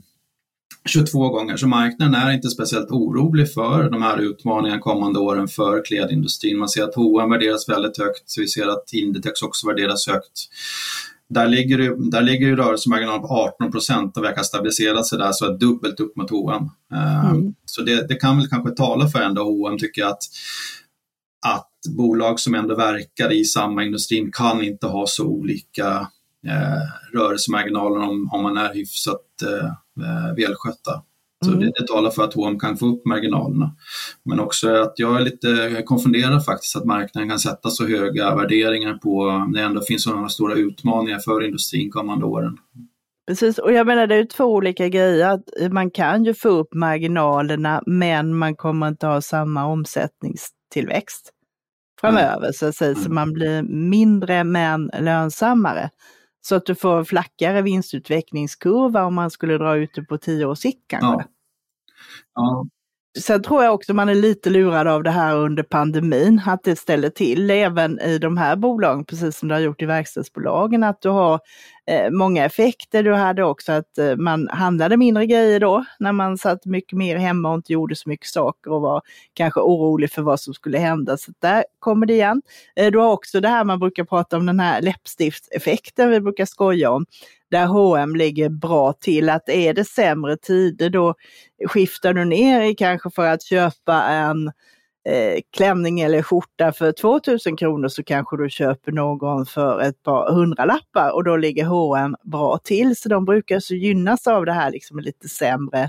22 0.89 1.29
gånger, 1.29 1.58
så 1.58 1.67
marknaden 1.67 2.15
är 2.15 2.31
inte 2.31 2.49
speciellt 2.49 2.91
orolig 2.91 3.53
för 3.53 3.89
de 3.89 4.01
här 4.01 4.17
utmaningarna 4.17 4.81
kommande 4.81 5.19
åren 5.19 5.47
för 5.47 5.86
klädindustrin. 5.86 6.58
Man 6.58 6.69
ser 6.69 6.84
att 6.84 6.95
H&M 6.95 7.29
värderas 7.29 7.69
väldigt 7.69 7.97
högt, 7.97 8.29
så 8.29 8.41
vi 8.41 8.47
ser 8.47 8.67
att 8.67 8.93
Inditex 8.93 9.41
också 9.41 9.67
värderas 9.67 10.08
högt. 10.08 10.49
Där 11.29 11.47
ligger, 11.47 11.77
det, 11.77 12.10
där 12.12 12.21
ligger 12.21 12.47
ju 12.47 12.55
rörelsemarginalen 12.55 13.21
på 13.21 13.27
18 13.27 13.71
procent 13.71 14.17
och 14.17 14.23
verkar 14.23 14.43
stabilisera 14.43 15.03
sig 15.03 15.17
där, 15.17 15.31
så 15.31 15.45
är 15.45 15.58
dubbelt 15.58 15.99
upp 15.99 16.15
mot 16.15 16.29
H&M. 16.29 16.69
Mm. 17.31 17.53
Så 17.65 17.81
det, 17.81 18.08
det, 18.08 18.15
kan 18.15 18.38
väl 18.38 18.47
kanske 18.47 18.71
tala 18.71 19.08
för 19.08 19.21
ändå 19.21 19.43
H&M 19.43 19.77
tycker 19.77 20.01
jag 20.01 20.12
att 20.12 20.23
att 21.45 21.71
bolag 21.97 22.39
som 22.39 22.55
ändå 22.55 22.75
verkar 22.75 23.31
i 23.34 23.43
samma 23.43 23.84
industrin 23.84 24.31
kan 24.31 24.63
inte 24.63 24.88
ha 24.88 25.08
så 25.08 25.25
olika 25.25 26.08
eh, 26.47 27.17
rörelsemarginaler 27.17 27.99
om, 27.99 28.29
om 28.34 28.43
man 28.43 28.58
är 28.58 28.73
hyfsat 28.73 29.21
eh, 29.43 29.65
eh 30.05 30.36
välskötta. 30.36 31.01
Så 31.45 31.51
mm. 31.51 31.60
det, 31.60 31.71
det 31.79 31.88
talar 31.88 32.10
för 32.10 32.23
att 32.23 32.34
H&M 32.34 32.60
kan 32.60 32.77
få 32.77 32.86
upp 32.86 33.05
marginalerna. 33.05 33.71
Men 34.23 34.39
också 34.39 34.69
att 34.69 34.93
jag 34.95 35.21
är 35.21 35.21
lite 35.21 35.81
konfunderad 35.86 36.45
faktiskt 36.45 36.75
att 36.75 36.86
marknaden 36.86 37.29
kan 37.29 37.39
sätta 37.39 37.69
så 37.69 37.88
höga 37.88 38.36
värderingar 38.36 38.93
på 38.93 39.31
när 39.31 39.60
det 39.60 39.65
ändå 39.65 39.81
finns 39.81 40.03
sådana 40.03 40.29
stora 40.29 40.53
utmaningar 40.55 41.19
för 41.19 41.43
industrin 41.43 41.91
kommande 41.91 42.25
åren. 42.25 42.58
Precis, 43.27 43.58
och 43.58 43.73
jag 43.73 43.88
menar 43.88 44.08
det 44.08 44.15
är 44.15 44.25
två 44.25 44.45
olika 44.45 44.88
grejer. 44.88 45.39
Man 45.69 45.91
kan 45.91 46.23
ju 46.23 46.34
få 46.34 46.49
upp 46.49 46.73
marginalerna 46.73 47.84
men 47.86 48.38
man 48.38 48.55
kommer 48.55 48.88
inte 48.88 49.08
ha 49.08 49.21
samma 49.21 49.65
omsättningstillväxt 49.65 51.31
framöver 52.05 52.51
så 52.51 52.65
att 52.65 52.75
säga, 52.75 52.95
så 52.95 53.01
mm. 53.01 53.15
man 53.15 53.33
blir 53.33 53.63
mindre 53.63 54.43
men 54.43 54.91
lönsammare. 54.99 55.89
Så 56.41 56.55
att 56.55 56.65
du 56.65 56.75
får 56.75 57.03
flackare 57.03 57.61
vinstutvecklingskurva 57.61 59.03
om 59.03 59.15
man 59.15 59.31
skulle 59.31 59.57
dra 59.57 59.75
ut 59.77 59.89
det 59.95 60.01
på 60.01 60.17
tio 60.17 60.45
års 60.45 60.59
sikt 60.59 60.83
kanske. 60.87 61.07
Ja. 61.07 61.25
ja. 62.35 62.65
Sen 63.19 63.43
tror 63.43 63.63
jag 63.63 63.73
också 63.73 63.93
man 63.93 64.09
är 64.09 64.15
lite 64.15 64.49
lurad 64.49 64.87
av 64.87 65.03
det 65.03 65.11
här 65.11 65.35
under 65.35 65.63
pandemin, 65.63 66.41
att 66.45 66.63
det 66.63 66.75
ställer 66.75 67.09
till 67.09 67.49
även 67.49 67.99
i 67.99 68.17
de 68.17 68.37
här 68.37 68.55
bolagen, 68.55 69.05
precis 69.05 69.37
som 69.37 69.49
det 69.49 69.55
har 69.55 69.59
gjort 69.59 69.81
i 69.81 69.85
verkstadsbolagen, 69.85 70.83
att 70.83 71.01
du 71.01 71.09
har 71.09 71.39
eh, 71.88 72.10
många 72.12 72.45
effekter. 72.45 73.04
Du 73.04 73.13
hade 73.13 73.43
också 73.43 73.71
att 73.71 73.98
eh, 73.98 74.15
man 74.15 74.48
handlade 74.48 74.98
mindre 74.98 75.26
grejer 75.26 75.60
då, 75.60 75.86
när 76.00 76.12
man 76.12 76.38
satt 76.38 76.65
mycket 76.65 76.98
mer 76.98 77.17
hemma 77.17 77.50
och 77.50 77.56
inte 77.56 77.74
gjorde 77.74 77.95
så 77.95 78.10
mycket 78.10 78.28
saker 78.28 78.71
och 78.71 78.82
var 78.82 79.02
kanske 79.34 79.60
orolig 79.60 80.12
för 80.12 80.21
vad 80.21 80.39
som 80.39 80.54
skulle 80.54 80.78
hända. 80.78 81.17
Så 81.17 81.32
där 81.39 81.65
kommer 81.80 82.06
det 82.06 82.13
igen. 82.13 82.41
Eh, 82.76 82.91
du 82.91 82.98
har 82.98 83.12
också 83.12 83.39
det 83.39 83.50
här 83.50 83.63
man 83.63 83.80
brukar 83.80 84.04
prata 84.04 84.38
om, 84.38 84.45
den 84.45 84.60
här 84.60 84.82
läppstiftseffekten 84.82 86.10
vi 86.10 86.21
brukar 86.21 86.45
skoja 86.45 86.91
om 86.91 87.06
där 87.52 87.65
H&M 87.65 88.15
ligger 88.15 88.50
bra 88.50 88.93
till. 88.93 89.30
Att 89.30 89.50
är 89.50 89.74
det 89.74 89.86
sämre 89.86 90.38
tider 90.38 90.89
då 90.89 91.15
skiftar 91.67 92.13
du 92.13 92.26
ner 92.26 92.62
i 92.62 92.76
kanske 92.76 93.10
för 93.10 93.26
att 93.26 93.43
köpa 93.43 94.04
en 94.04 94.52
eh, 95.09 95.39
klänning 95.57 95.99
eller 95.99 96.21
skjorta 96.21 96.71
för 96.71 96.91
2000 96.91 97.57
kronor 97.57 97.87
så 97.87 98.03
kanske 98.03 98.37
du 98.37 98.49
köper 98.49 98.91
någon 98.91 99.45
för 99.45 99.81
ett 99.81 100.03
par 100.03 100.31
hundralappar 100.31 101.15
och 101.15 101.23
då 101.23 101.37
ligger 101.37 101.65
H&M 101.65 102.15
bra 102.23 102.57
till. 102.63 102.95
Så 102.95 103.09
de 103.09 103.25
brukar 103.25 103.59
så 103.59 103.75
gynnas 103.75 104.27
av 104.27 104.45
det 104.45 104.53
här 104.53 104.71
liksom 104.71 104.99
lite 104.99 105.27
sämre 105.27 105.81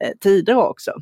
eh, 0.00 0.10
tider 0.20 0.56
också. 0.56 0.92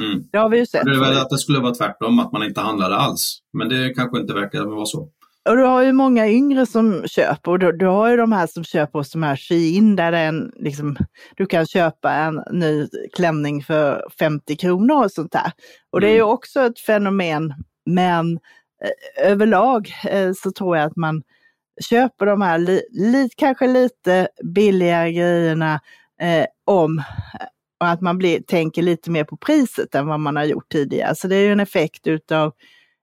Mm. 0.00 0.24
Det 0.32 0.38
har 0.38 0.48
vi 0.48 0.58
ju 0.58 0.66
sett. 0.66 0.84
Det 0.84 0.90
är 0.90 1.00
väl 1.00 1.18
att 1.18 1.30
det 1.30 1.38
skulle 1.38 1.58
vara 1.58 1.74
tvärtom, 1.74 2.18
att 2.20 2.32
man 2.32 2.42
inte 2.42 2.60
handlade 2.60 2.96
alls. 2.96 3.38
Men 3.52 3.68
det 3.68 3.94
kanske 3.94 4.20
inte 4.20 4.34
verkar 4.34 4.64
vara 4.64 4.86
så. 4.86 5.08
Och 5.48 5.56
du 5.56 5.62
har 5.62 5.82
ju 5.82 5.92
många 5.92 6.28
yngre 6.28 6.66
som 6.66 7.02
köper 7.06 7.50
och 7.50 7.58
du, 7.58 7.72
du 7.72 7.86
har 7.86 8.10
ju 8.10 8.16
de 8.16 8.32
här 8.32 8.46
som 8.46 8.64
köper 8.64 8.98
hos 8.98 9.10
de 9.10 9.22
här 9.22 9.36
Shein 9.36 9.96
där 9.96 10.12
en, 10.12 10.52
liksom, 10.56 10.96
du 11.36 11.46
kan 11.46 11.66
köpa 11.66 12.12
en 12.12 12.42
ny 12.50 12.88
klänning 13.16 13.62
för 13.62 14.04
50 14.18 14.56
kronor 14.56 15.04
och 15.04 15.12
sånt 15.12 15.32
där. 15.32 15.52
Och 15.90 16.00
det 16.00 16.06
är 16.08 16.12
ju 16.12 16.20
mm. 16.20 16.28
också 16.28 16.60
ett 16.60 16.80
fenomen, 16.80 17.54
men 17.86 18.38
eh, 18.84 19.30
överlag 19.30 19.92
eh, 20.08 20.32
så 20.32 20.52
tror 20.52 20.76
jag 20.76 20.86
att 20.86 20.96
man 20.96 21.22
köper 21.90 22.26
de 22.26 22.42
här 22.42 22.58
li, 22.58 22.82
li, 22.90 23.28
kanske 23.36 23.66
lite 23.66 24.28
billigare 24.44 25.12
grejerna 25.12 25.80
eh, 26.20 26.46
om 26.64 27.02
och 27.80 27.88
att 27.88 28.00
man 28.00 28.18
blir, 28.18 28.40
tänker 28.40 28.82
lite 28.82 29.10
mer 29.10 29.24
på 29.24 29.36
priset 29.36 29.94
än 29.94 30.06
vad 30.06 30.20
man 30.20 30.36
har 30.36 30.44
gjort 30.44 30.68
tidigare. 30.72 31.14
Så 31.14 31.28
det 31.28 31.36
är 31.36 31.46
ju 31.46 31.52
en 31.52 31.60
effekt 31.60 32.06
utav 32.06 32.52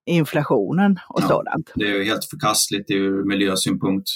inflationen 0.07 0.99
och 1.09 1.21
ja, 1.21 1.27
sådant. 1.27 1.71
Det 1.75 1.87
är 1.87 2.03
helt 2.03 2.25
förkastligt 2.25 2.91
ur 2.91 3.23
miljösynpunkt. 3.23 4.09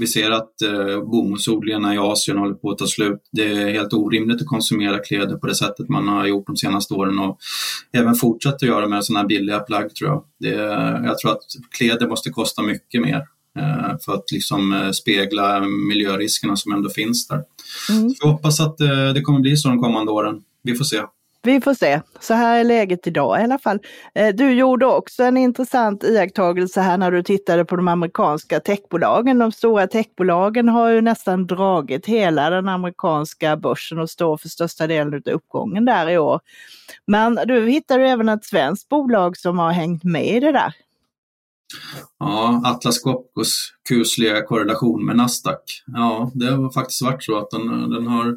Vi 0.00 0.06
ser 0.06 0.30
att 0.30 0.62
eh, 0.62 1.00
bomullsodlingarna 1.00 1.94
i 1.94 1.98
Asien 1.98 2.38
håller 2.38 2.54
på 2.54 2.70
att 2.70 2.78
ta 2.78 2.86
slut. 2.86 3.20
Det 3.32 3.44
är 3.44 3.70
helt 3.70 3.92
orimligt 3.92 4.40
att 4.40 4.46
konsumera 4.46 4.98
kläder 4.98 5.36
på 5.36 5.46
det 5.46 5.54
sättet 5.54 5.88
man 5.88 6.08
har 6.08 6.26
gjort 6.26 6.46
de 6.46 6.56
senaste 6.56 6.94
åren 6.94 7.18
och 7.18 7.38
även 7.92 8.14
fortsätter 8.14 8.66
göra 8.66 8.88
med 8.88 9.04
sådana 9.04 9.20
här 9.20 9.28
billiga 9.28 9.58
plagg 9.58 9.94
tror 9.94 10.10
jag. 10.10 10.24
Det, 10.40 10.54
jag 11.06 11.18
tror 11.18 11.32
att 11.32 11.42
kläder 11.78 12.08
måste 12.08 12.30
kosta 12.30 12.62
mycket 12.62 13.02
mer 13.02 13.24
eh, 13.58 13.98
för 14.04 14.14
att 14.14 14.32
liksom 14.32 14.72
eh, 14.72 14.90
spegla 14.90 15.60
miljöriskerna 15.88 16.56
som 16.56 16.72
ändå 16.72 16.90
finns 16.90 17.28
där. 17.28 17.42
Mm. 17.90 18.10
Så 18.10 18.26
vi 18.26 18.32
hoppas 18.32 18.60
att 18.60 18.80
eh, 18.80 19.08
det 19.14 19.20
kommer 19.20 19.40
bli 19.40 19.56
så 19.56 19.68
de 19.68 19.82
kommande 19.82 20.12
åren. 20.12 20.42
Vi 20.62 20.74
får 20.74 20.84
se. 20.84 21.02
Vi 21.46 21.60
får 21.60 21.74
se. 21.74 22.00
Så 22.20 22.34
här 22.34 22.60
är 22.60 22.64
läget 22.64 23.06
idag 23.06 23.40
i 23.40 23.44
alla 23.44 23.58
fall. 23.58 23.78
Eh, 24.14 24.34
du 24.34 24.52
gjorde 24.52 24.86
också 24.86 25.22
en 25.22 25.36
intressant 25.36 26.04
iakttagelse 26.04 26.80
här 26.80 26.98
när 26.98 27.10
du 27.10 27.22
tittade 27.22 27.64
på 27.64 27.76
de 27.76 27.88
amerikanska 27.88 28.60
techbolagen. 28.60 29.38
De 29.38 29.52
stora 29.52 29.86
techbolagen 29.86 30.68
har 30.68 30.88
ju 30.88 31.00
nästan 31.00 31.46
dragit 31.46 32.06
hela 32.06 32.50
den 32.50 32.68
amerikanska 32.68 33.56
börsen 33.56 33.98
och 33.98 34.10
står 34.10 34.36
för 34.36 34.48
största 34.48 34.86
delen 34.86 35.14
av 35.14 35.32
uppgången 35.32 35.84
där 35.84 36.10
i 36.10 36.18
år. 36.18 36.40
Men 37.06 37.34
du 37.46 37.66
hittade 37.66 38.08
även 38.08 38.28
ett 38.28 38.44
svenskt 38.44 38.88
bolag 38.88 39.36
som 39.36 39.58
har 39.58 39.72
hängt 39.72 40.04
med 40.04 40.26
i 40.26 40.40
det 40.40 40.52
där. 40.52 40.74
Ja, 42.18 42.62
Atlas 42.64 42.98
Copcos 42.98 43.72
kusliga 43.88 44.42
korrelation 44.42 45.06
med 45.06 45.16
Nasdaq. 45.16 45.82
Ja, 45.86 46.30
det 46.34 46.46
har 46.46 46.70
faktiskt 46.70 47.02
varit 47.02 47.24
så 47.24 47.38
att 47.38 47.50
den, 47.50 47.90
den 47.90 48.06
har 48.06 48.36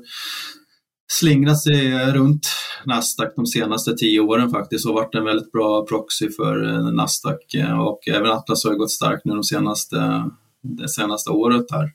slingrat 1.11 1.61
sig 1.61 2.11
runt 2.13 2.47
Nasdaq 2.85 3.35
de 3.35 3.45
senaste 3.45 3.93
tio 3.93 4.19
åren 4.19 4.49
faktiskt 4.49 4.85
och 4.85 4.93
varit 4.93 5.15
en 5.15 5.25
väldigt 5.25 5.51
bra 5.51 5.85
proxy 5.85 6.29
för 6.29 6.67
eh, 6.67 6.91
Nasdaq 6.91 7.53
eh, 7.53 7.79
och 7.79 8.07
även 8.07 8.31
Atlas 8.31 8.65
har 8.65 8.73
gått 8.73 8.91
starkt 8.91 9.25
nu 9.25 9.33
de 9.33 9.43
senaste, 9.43 10.29
det 10.61 10.89
senaste 10.89 11.29
året 11.29 11.65
här. 11.71 11.91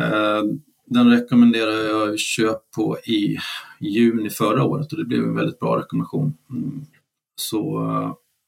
Eh, 0.00 0.42
den 0.86 1.10
rekommenderar 1.10 1.72
jag 1.72 2.18
köp 2.18 2.70
på 2.76 2.98
i 2.98 3.36
juni 3.80 4.30
förra 4.30 4.64
året 4.64 4.92
och 4.92 4.98
det 4.98 5.04
blev 5.04 5.22
en 5.22 5.34
väldigt 5.34 5.58
bra 5.58 5.78
rekommendation. 5.78 6.34
Mm. 6.50 6.84
Så 7.36 7.80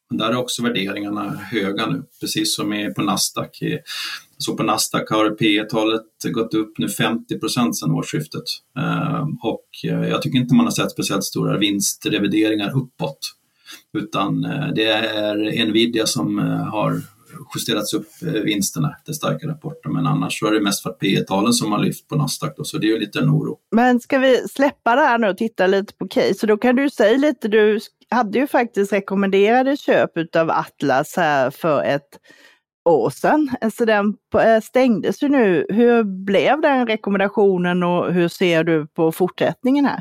men 0.08 0.18
där 0.18 0.30
är 0.30 0.36
också 0.36 0.62
värderingarna 0.62 1.30
höga 1.30 1.86
nu, 1.86 2.02
precis 2.20 2.54
som 2.54 2.72
är 2.72 2.90
på 2.90 3.02
Nasdaq. 3.02 3.62
Så 4.38 4.56
på 4.56 4.62
Nasdaq 4.62 5.10
har 5.10 5.30
P 5.30 5.64
talet 5.70 6.02
gått 6.24 6.54
upp 6.54 6.78
nu 6.78 6.88
50 6.88 7.38
procent 7.38 7.78
sedan 7.78 7.90
årsskiftet. 7.90 8.44
Eh, 8.78 9.26
och 9.42 9.68
eh, 9.84 10.08
jag 10.08 10.22
tycker 10.22 10.38
inte 10.38 10.54
man 10.54 10.66
har 10.66 10.70
sett 10.70 10.90
speciellt 10.90 11.24
stora 11.24 11.58
vinstrevideringar 11.58 12.76
uppåt. 12.76 13.18
Utan 13.98 14.44
eh, 14.44 14.68
det 14.74 14.88
är 14.90 15.66
Nvidia 15.66 16.06
som 16.06 16.38
har 16.72 17.02
justerats 17.54 17.94
upp 17.94 18.08
vinsterna 18.44 18.94
efter 18.98 19.12
starka 19.12 19.48
rapporter. 19.48 19.90
Men 19.90 20.06
annars 20.06 20.38
så 20.38 20.46
är 20.46 20.52
det 20.52 20.60
mest 20.60 20.82
för 20.82 20.90
att 20.90 20.98
P 20.98 21.20
talen 21.20 21.52
som 21.52 21.72
har 21.72 21.78
lyft 21.78 22.08
på 22.08 22.16
Nasdaq. 22.16 22.56
Då, 22.56 22.64
så 22.64 22.78
det 22.78 22.86
är 22.86 22.88
ju 22.88 22.98
lite 22.98 23.18
en 23.18 23.30
oro. 23.30 23.58
Men 23.70 24.00
ska 24.00 24.18
vi 24.18 24.48
släppa 24.48 24.96
det 24.96 25.02
här 25.02 25.18
nu 25.18 25.28
och 25.28 25.36
titta 25.36 25.66
lite 25.66 25.94
på 25.94 26.08
case? 26.08 26.34
Så 26.34 26.46
då 26.46 26.56
kan 26.56 26.76
du 26.76 26.90
säga 26.90 27.18
lite, 27.18 27.48
du 27.48 27.80
hade 28.10 28.38
ju 28.38 28.46
faktiskt 28.46 28.92
rekommenderade 28.92 29.76
köp 29.76 30.36
av 30.36 30.50
Atlas 30.50 31.16
här 31.16 31.50
för 31.50 31.82
ett 31.82 32.18
år 32.88 33.10
sedan. 33.10 33.50
Så 33.72 33.84
den 33.84 34.14
eh, 34.34 34.60
stängdes 34.62 35.22
ju 35.22 35.28
nu. 35.28 35.66
Hur 35.68 36.24
blev 36.24 36.60
den 36.60 36.86
rekommendationen 36.86 37.82
och 37.82 38.12
hur 38.12 38.28
ser 38.28 38.64
du 38.64 38.86
på 38.86 39.12
fortsättningen 39.12 39.84
här? 39.84 40.00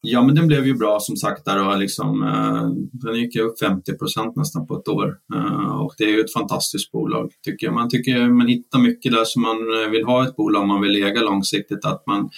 Ja, 0.00 0.22
men 0.22 0.34
den 0.34 0.46
blev 0.46 0.66
ju 0.66 0.74
bra 0.74 0.98
som 1.00 1.16
sagt. 1.16 1.44
Där 1.44 1.68
och 1.68 1.78
liksom, 1.78 2.22
eh, 2.22 2.68
den 2.92 3.14
gick 3.14 3.34
ju 3.34 3.42
upp 3.42 3.58
50 3.58 3.98
procent 3.98 4.36
nästan 4.36 4.66
på 4.66 4.76
ett 4.78 4.88
år. 4.88 5.16
Eh, 5.34 5.80
och 5.80 5.94
det 5.98 6.04
är 6.04 6.08
ju 6.08 6.20
ett 6.20 6.32
fantastiskt 6.32 6.92
bolag 6.92 7.30
tycker 7.44 7.66
jag. 7.66 7.74
Man 7.74 7.88
tycker 7.88 8.28
man 8.28 8.46
hittar 8.46 8.78
mycket 8.78 9.12
där 9.12 9.24
som 9.24 9.42
man 9.42 9.90
vill 9.90 10.04
ha 10.04 10.28
ett 10.28 10.36
bolag 10.36 10.62
om 10.62 10.68
man 10.68 10.80
vill 10.80 11.04
äga 11.04 11.22
långsiktigt. 11.22 11.84
Att 11.84 12.06
man 12.06 12.30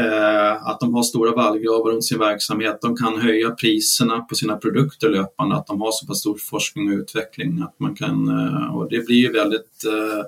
Eh, 0.00 0.66
att 0.66 0.80
de 0.80 0.94
har 0.94 1.02
stora 1.02 1.34
vallgravar 1.34 1.90
runt 1.92 2.04
sin 2.04 2.18
verksamhet. 2.18 2.78
De 2.82 2.96
kan 2.96 3.20
höja 3.20 3.50
priserna 3.50 4.20
på 4.20 4.34
sina 4.34 4.56
produkter 4.56 5.08
löpande, 5.08 5.56
att 5.56 5.66
de 5.66 5.80
har 5.80 5.92
så 5.92 6.06
pass 6.06 6.20
stor 6.20 6.38
forskning 6.38 6.92
och 6.92 6.98
utveckling. 6.98 7.62
Att 7.62 7.80
man 7.80 7.94
kan, 7.94 8.28
eh, 8.28 8.76
och 8.76 8.90
det 8.90 9.06
blir 9.06 9.16
ju 9.16 9.32
väldigt 9.32 9.84
eh, 9.86 10.24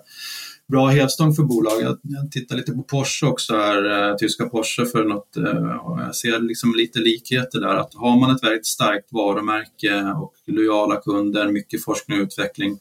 bra 0.69 0.87
hävstång 0.87 1.35
för 1.35 1.43
bolag. 1.43 1.99
Jag 2.03 2.33
tittar 2.33 2.57
lite 2.57 2.73
på 2.73 2.83
Porsche 2.83 3.27
också 3.27 3.57
här, 3.57 4.11
eh, 4.11 4.17
tyska 4.17 4.49
Porsche 4.49 4.87
för 4.87 5.05
något, 5.05 5.37
eh, 5.37 5.77
och 5.77 6.01
jag 6.01 6.15
ser 6.15 6.41
liksom 6.41 6.75
lite 6.75 6.99
likheter 6.99 7.61
där. 7.61 7.77
Att 7.77 7.95
har 7.95 8.21
man 8.21 8.37
ett 8.37 8.45
väldigt 8.45 8.67
starkt 8.67 9.13
varumärke 9.13 10.15
och 10.17 10.35
lojala 10.47 10.97
kunder, 10.97 11.53
mycket 11.53 11.85
forskning 11.85 12.19
och 12.19 12.23
utveckling, 12.23 12.79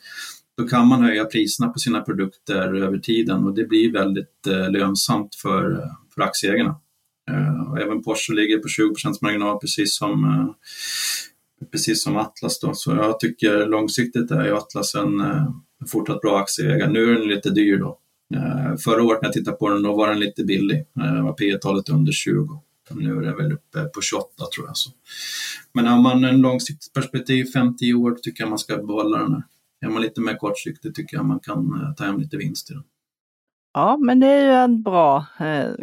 då 0.58 0.68
kan 0.68 0.88
man 0.88 1.04
höja 1.04 1.26
priserna 1.26 1.70
på 1.70 1.80
sina 1.80 2.02
produkter 2.02 2.84
över 2.84 2.98
tiden 2.98 3.44
och 3.44 3.54
det 3.54 3.64
blir 3.64 3.94
väldigt 3.94 4.48
eh, 4.48 4.72
lönsamt 4.72 5.36
för 5.36 5.84
för 6.14 6.22
aktieägarna. 6.22 6.76
Eh, 7.30 7.84
även 7.84 8.04
Porsche 8.04 8.34
ligger 8.34 8.58
på 8.58 8.68
20 8.68 8.96
marginal 9.22 9.60
precis 9.60 9.98
som, 9.98 10.24
eh, 10.24 11.66
precis 11.72 12.04
som 12.04 12.18
Atlas. 12.18 12.60
Då. 12.60 12.74
Så 12.74 12.92
jag 12.92 13.20
tycker 13.20 13.66
långsiktigt 13.66 14.32
är 14.32 14.46
ju 14.46 14.56
Atlas 14.56 14.96
en, 14.96 15.20
eh, 15.20 15.48
fortsatt 15.92 16.22
bra 16.22 16.40
aktieägare. 16.40 16.92
Nu 16.92 17.12
är 17.12 17.20
den 17.20 17.28
lite 17.28 17.50
dyr 17.50 17.78
då. 17.78 17.98
Eh, 18.36 18.78
förra 18.78 19.04
året 19.04 19.22
när 19.22 19.28
jag 19.28 19.34
tittade 19.34 19.58
på 19.58 19.70
den 19.70 19.84
då 19.84 19.96
var 19.96 20.08
den 20.08 20.20
lite 20.20 20.44
billig. 20.44 20.86
Det 20.94 21.22
var 21.22 21.34
P 21.34 21.58
talet 21.58 21.90
under 21.90 22.12
20. 22.12 22.62
Nu 22.96 23.18
är 23.18 23.22
den 23.22 23.38
väl 23.38 23.52
uppe 23.52 23.84
på 23.84 24.02
28 24.02 24.46
tror 24.56 24.68
jag. 24.68 24.78
Så. 24.78 24.92
Men 25.74 25.88
har 25.88 26.02
man 26.02 26.24
en 26.24 26.42
långsiktigt 26.42 26.94
perspektiv, 26.94 27.46
50 27.46 27.94
år, 27.94 28.16
tycker 28.22 28.44
jag 28.44 28.50
man 28.50 28.60
ska 28.60 28.78
behålla 28.78 29.18
den 29.18 29.34
här. 29.34 29.44
Är 29.86 29.90
man 29.90 30.02
lite 30.02 30.22
mer 30.22 30.38
kortsiktig 30.38 30.96
tycker 30.96 31.18
jag 31.18 31.26
man 31.26 31.40
kan 31.40 31.82
eh, 31.82 31.94
ta 31.94 32.04
hem 32.04 32.20
lite 32.20 32.38
vinst 32.38 32.72
i 32.72 32.74
den. 32.74 32.84
Ja, 33.74 33.98
men 33.98 34.20
det 34.20 34.28
är 34.28 34.46
ju 34.46 34.52
en 34.52 34.82
bra 34.84 35.26
eh, 35.40 35.74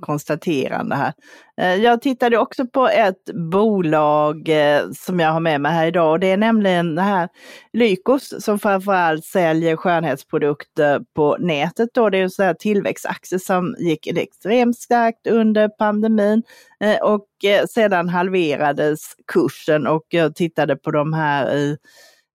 konstaterande 0.00 0.96
här. 0.96 1.12
Eh, 1.60 1.74
jag 1.74 2.02
tittade 2.02 2.38
också 2.38 2.66
på 2.66 2.88
ett 2.88 3.24
bolag 3.34 4.48
eh, 4.48 4.82
som 4.92 5.20
jag 5.20 5.32
har 5.32 5.40
med 5.40 5.60
mig 5.60 5.72
här 5.72 5.86
idag 5.86 6.10
och 6.12 6.20
det 6.20 6.30
är 6.30 6.36
nämligen 6.36 6.94
det 6.94 7.02
här 7.02 7.28
Lykos 7.72 8.44
som 8.44 8.58
framförallt 8.58 9.24
säljer 9.24 9.76
skönhetsprodukter 9.76 11.00
på 11.16 11.36
nätet. 11.40 11.88
Då. 11.94 12.10
Det 12.10 12.18
är 12.18 12.22
en 12.22 12.30
sån 12.30 12.44
här 12.44 12.54
tillväxtaktie 12.54 13.38
som 13.38 13.76
gick 13.78 14.06
extremt 14.06 14.78
starkt 14.78 15.26
under 15.26 15.68
pandemin 15.68 16.42
eh, 16.80 17.02
och 17.02 17.26
sedan 17.68 18.08
halverades 18.08 19.00
kursen 19.32 19.86
och 19.86 20.04
jag 20.08 20.34
tittade 20.34 20.76
på 20.76 20.90
de 20.90 21.12
här 21.12 21.54
i 21.54 21.76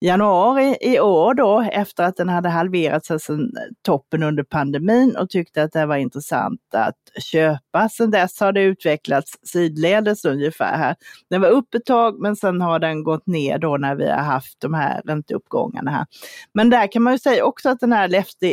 januari 0.02 0.78
i 0.82 1.00
år 1.00 1.34
då, 1.34 1.62
efter 1.72 2.04
att 2.04 2.16
den 2.16 2.30
hade 2.30 2.50
halverats 2.50 3.08
sedan 3.08 3.52
toppen 3.82 4.24
under 4.24 4.44
pandemin 4.44 5.16
och 5.18 5.30
tyckte 5.30 5.64
att 5.64 5.72
det 5.72 5.86
var 5.86 5.96
intressant 5.96 6.62
att 6.74 7.24
köpa. 7.24 7.90
Sedan 7.90 8.12
dess 8.12 8.40
har 8.40 8.52
det 8.52 8.62
utvecklats 8.62 9.32
sidledes 9.44 10.26
ungefär 10.26 10.78
här. 10.78 10.96
Den 11.30 11.42
var 11.42 11.50
upp 11.50 11.74
ett 11.76 11.86
tag 11.86 12.20
men 12.20 12.36
sen 12.36 12.62
har 12.62 12.80
den 12.80 13.04
gått 13.04 13.28
ner 13.28 13.58
då 13.58 13.78
när 13.78 13.96
vi 13.96 14.10
har 14.10 14.24
haft 14.24 14.60
de 14.62 14.74
här 14.74 15.02
ränteuppgångarna 15.06 15.92
här. 15.92 16.06
Men 16.54 16.70
där 16.70 16.92
kan 16.92 17.04
man 17.04 17.14
ju 17.14 17.20
säga 17.20 17.46
också 17.46 17.70
att 17.70 17.80
den 17.80 17.92
här 17.92 18.08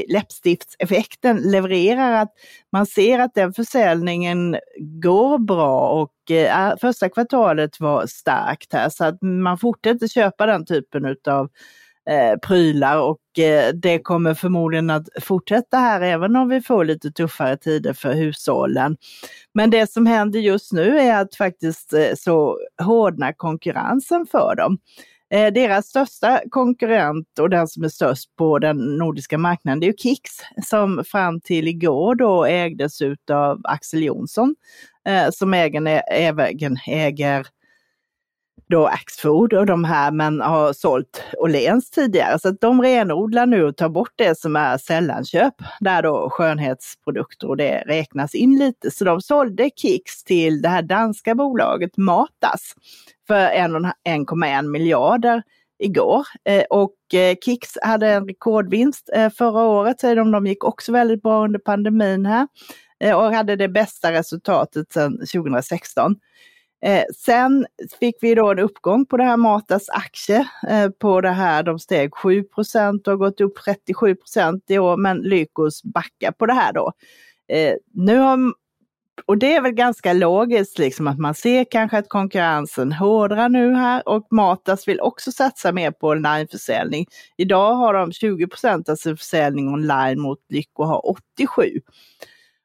läppstiftseffekten 0.08 1.36
levererar 1.36 2.22
att 2.22 2.32
man 2.72 2.86
ser 2.86 3.18
att 3.18 3.34
den 3.34 3.52
försäljningen 3.52 4.56
går 5.02 5.38
bra 5.38 5.88
och 5.88 6.12
eh, 6.30 6.68
äh, 6.68 6.76
första 6.80 7.08
kvartalet 7.08 7.80
var 7.80 8.06
starkt 8.06 8.72
här 8.72 8.88
så 8.88 9.04
att 9.04 9.22
man 9.22 9.58
fortsätter 9.58 10.08
köpa 10.08 10.46
den 10.46 10.66
typen 10.66 11.04
utav 11.04 11.48
eh, 12.10 12.38
prylar 12.38 12.98
och 12.98 13.38
eh, 13.38 13.72
det 13.74 13.98
kommer 13.98 14.34
förmodligen 14.34 14.90
att 14.90 15.08
fortsätta 15.22 15.76
här 15.76 16.00
även 16.00 16.36
om 16.36 16.48
vi 16.48 16.60
får 16.60 16.84
lite 16.84 17.10
tuffare 17.10 17.56
tider 17.56 17.92
för 17.92 18.12
hushållen. 18.12 18.96
Men 19.54 19.70
det 19.70 19.92
som 19.92 20.06
händer 20.06 20.40
just 20.40 20.72
nu 20.72 20.98
är 20.98 21.20
att 21.20 21.34
faktiskt 21.34 21.92
eh, 21.92 22.14
så 22.18 22.58
hårdnar 22.82 23.32
konkurrensen 23.32 24.26
för 24.26 24.54
dem. 24.56 24.78
Eh, 25.32 25.52
deras 25.52 25.86
största 25.86 26.40
konkurrent 26.50 27.38
och 27.38 27.50
den 27.50 27.68
som 27.68 27.84
är 27.84 27.88
störst 27.88 28.36
på 28.36 28.58
den 28.58 28.76
nordiska 28.76 29.38
marknaden 29.38 29.80
det 29.80 29.88
är 29.88 29.92
Kicks 29.92 30.30
som 30.64 31.04
fram 31.06 31.40
till 31.40 31.68
igår 31.68 32.14
då 32.14 32.44
ägdes 32.44 32.98
av 33.30 33.60
Axel 33.64 34.02
Jonsson 34.02 34.54
eh, 35.08 35.30
som 35.30 35.54
äger, 35.54 36.02
även 36.10 36.76
äger 36.86 37.46
då 38.68 38.86
Axfood 38.86 39.52
och 39.52 39.66
de 39.66 39.84
här 39.84 40.10
men 40.10 40.40
har 40.40 40.72
sålt 40.72 41.22
Åhléns 41.38 41.90
tidigare. 41.90 42.38
Så 42.38 42.48
att 42.48 42.60
de 42.60 42.82
renodlar 42.82 43.46
nu 43.46 43.64
och 43.64 43.76
tar 43.76 43.88
bort 43.88 44.12
det 44.16 44.38
som 44.38 44.56
är 44.56 44.78
sällanköp, 44.78 45.54
där 45.80 46.02
då 46.02 46.30
skönhetsprodukter 46.30 47.48
och 47.48 47.56
det 47.56 47.82
räknas 47.86 48.34
in 48.34 48.58
lite. 48.58 48.90
Så 48.90 49.04
de 49.04 49.20
sålde 49.20 49.70
Kicks 49.76 50.24
till 50.24 50.62
det 50.62 50.68
här 50.68 50.82
danska 50.82 51.34
bolaget 51.34 51.96
Matas 51.96 52.74
för 53.32 53.50
1,1 53.50 54.62
miljarder 54.62 55.42
igår. 55.78 56.26
Eh, 56.44 56.64
och 56.70 57.14
eh, 57.14 57.36
Kicks 57.44 57.78
hade 57.82 58.08
en 58.08 58.28
rekordvinst 58.28 59.10
eh, 59.14 59.30
förra 59.30 59.60
året, 59.60 60.00
säger 60.00 60.16
de. 60.16 60.30
De 60.30 60.46
gick 60.46 60.64
också 60.64 60.92
väldigt 60.92 61.22
bra 61.22 61.44
under 61.44 61.58
pandemin 61.58 62.26
här 62.26 62.48
och 63.14 63.34
hade 63.34 63.56
det 63.56 63.68
bästa 63.68 64.12
resultatet 64.12 64.92
sedan 64.92 65.18
2016. 65.32 66.16
Sen 67.16 67.66
fick 68.00 68.16
vi 68.20 68.34
då 68.34 68.50
en 68.50 68.58
uppgång 68.58 69.06
på 69.06 69.16
det 69.16 69.24
här 69.24 69.36
Matas 69.36 69.88
aktie 69.88 70.48
på 70.98 71.20
det 71.20 71.30
här. 71.30 71.62
De 71.62 71.78
steg 71.78 72.14
7 72.14 72.42
procent 72.42 73.08
och 73.08 73.12
har 73.12 73.18
gått 73.18 73.40
upp 73.40 73.54
37 73.64 74.14
procent 74.14 74.64
i 74.68 74.78
år, 74.78 74.96
men 74.96 75.18
Lykos 75.18 75.82
backar 75.82 76.32
på 76.32 76.46
det 76.46 76.52
här 76.52 76.72
då. 76.72 76.92
Nu 77.94 78.18
har, 78.18 78.52
och 79.26 79.38
det 79.38 79.54
är 79.54 79.60
väl 79.60 79.72
ganska 79.72 80.12
logiskt 80.12 80.78
liksom 80.78 81.06
att 81.06 81.18
man 81.18 81.34
ser 81.34 81.64
kanske 81.70 81.98
att 81.98 82.08
konkurrensen 82.08 82.92
hårdrar 82.92 83.48
nu 83.48 83.74
här 83.74 84.08
och 84.08 84.26
Matas 84.30 84.88
vill 84.88 85.00
också 85.00 85.32
satsa 85.32 85.72
mer 85.72 85.90
på 85.90 86.08
onlineförsäljning. 86.08 87.06
Idag 87.36 87.74
har 87.74 87.94
de 87.94 88.12
20 88.12 88.46
procent 88.46 88.88
av 88.88 88.96
sin 88.96 89.16
försäljning 89.16 89.68
online 89.68 90.20
mot 90.20 90.38
Lyko 90.48 90.84
har 90.84 91.10
87. 91.10 91.80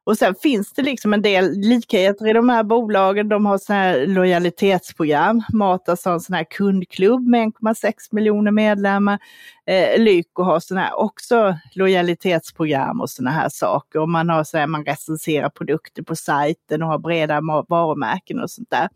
Och 0.07 0.17
sen 0.17 0.35
finns 0.35 0.73
det 0.73 0.81
liksom 0.81 1.13
en 1.13 1.21
del 1.21 1.51
likheter 1.51 2.27
i 2.27 2.33
de 2.33 2.49
här 2.49 2.63
bolagen. 2.63 3.29
De 3.29 3.45
har 3.45 3.57
sådana 3.57 3.81
här 3.81 4.07
lojalitetsprogram. 4.07 5.43
Matas 5.53 6.05
har 6.05 6.13
en 6.13 6.19
sån 6.19 6.35
här 6.35 6.43
kundklubb 6.43 7.27
med 7.27 7.47
1,6 7.47 7.93
miljoner 8.11 8.51
medlemmar. 8.51 9.19
Eh, 9.65 10.01
Lyko 10.01 10.43
har 10.43 10.59
sådana 10.59 10.85
här 10.85 10.99
också 10.99 11.57
lojalitetsprogram 11.73 13.01
och 13.01 13.09
sådana 13.09 13.31
här 13.31 13.49
saker. 13.49 13.99
Och 13.99 14.09
man 14.09 14.29
har 14.29 14.43
så 14.43 14.57
här, 14.57 14.67
man 14.67 14.85
recenserar 14.85 15.49
produkter 15.49 16.03
på 16.03 16.15
sajten 16.15 16.83
och 16.83 16.89
har 16.89 16.99
breda 16.99 17.41
varumärken 17.69 18.39
och 18.39 18.51
sånt 18.51 18.69
där. 18.69 18.89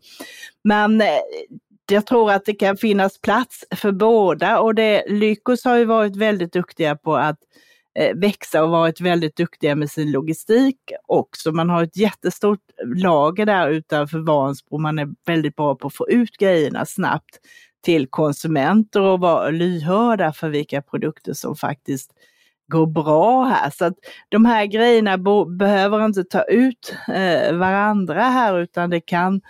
Men 0.64 1.00
eh, 1.00 1.06
jag 1.90 2.06
tror 2.06 2.32
att 2.32 2.44
det 2.44 2.54
kan 2.54 2.76
finnas 2.76 3.20
plats 3.20 3.64
för 3.76 3.92
båda 3.92 4.60
och 4.60 4.74
det, 4.74 5.04
Lykos 5.08 5.64
har 5.64 5.76
ju 5.76 5.84
varit 5.84 6.16
väldigt 6.16 6.52
duktiga 6.52 6.96
på 6.96 7.16
att 7.16 7.38
Eh, 7.38 7.71
Eh, 7.94 8.16
växa 8.16 8.64
och 8.64 8.70
varit 8.70 9.00
väldigt 9.00 9.36
duktiga 9.36 9.74
med 9.74 9.90
sin 9.90 10.12
logistik 10.12 10.78
också. 11.06 11.52
Man 11.52 11.70
har 11.70 11.82
ett 11.82 11.96
jättestort 11.96 12.60
lager 12.84 13.46
där 13.46 13.68
utanför 13.68 14.18
Vansbro. 14.18 14.78
Man 14.78 14.98
är 14.98 15.08
väldigt 15.26 15.56
bra 15.56 15.74
på 15.74 15.86
att 15.86 15.94
få 15.94 16.08
ut 16.08 16.36
grejerna 16.36 16.86
snabbt 16.86 17.38
till 17.84 18.06
konsumenter 18.06 19.00
och 19.00 19.20
vara 19.20 19.50
lyhörda 19.50 20.32
för 20.32 20.48
vilka 20.48 20.82
produkter 20.82 21.32
som 21.32 21.56
faktiskt 21.56 22.10
går 22.68 22.86
bra 22.86 23.44
här. 23.44 23.70
Så 23.70 23.84
att 23.84 23.94
de 24.28 24.44
här 24.44 24.66
grejerna 24.66 25.18
behöver 25.58 26.04
inte 26.04 26.24
ta 26.24 26.42
ut 26.42 26.96
eh, 27.08 27.54
varandra 27.56 28.22
här 28.22 28.58
utan 28.58 28.90
det 28.90 29.00
kan 29.00 29.40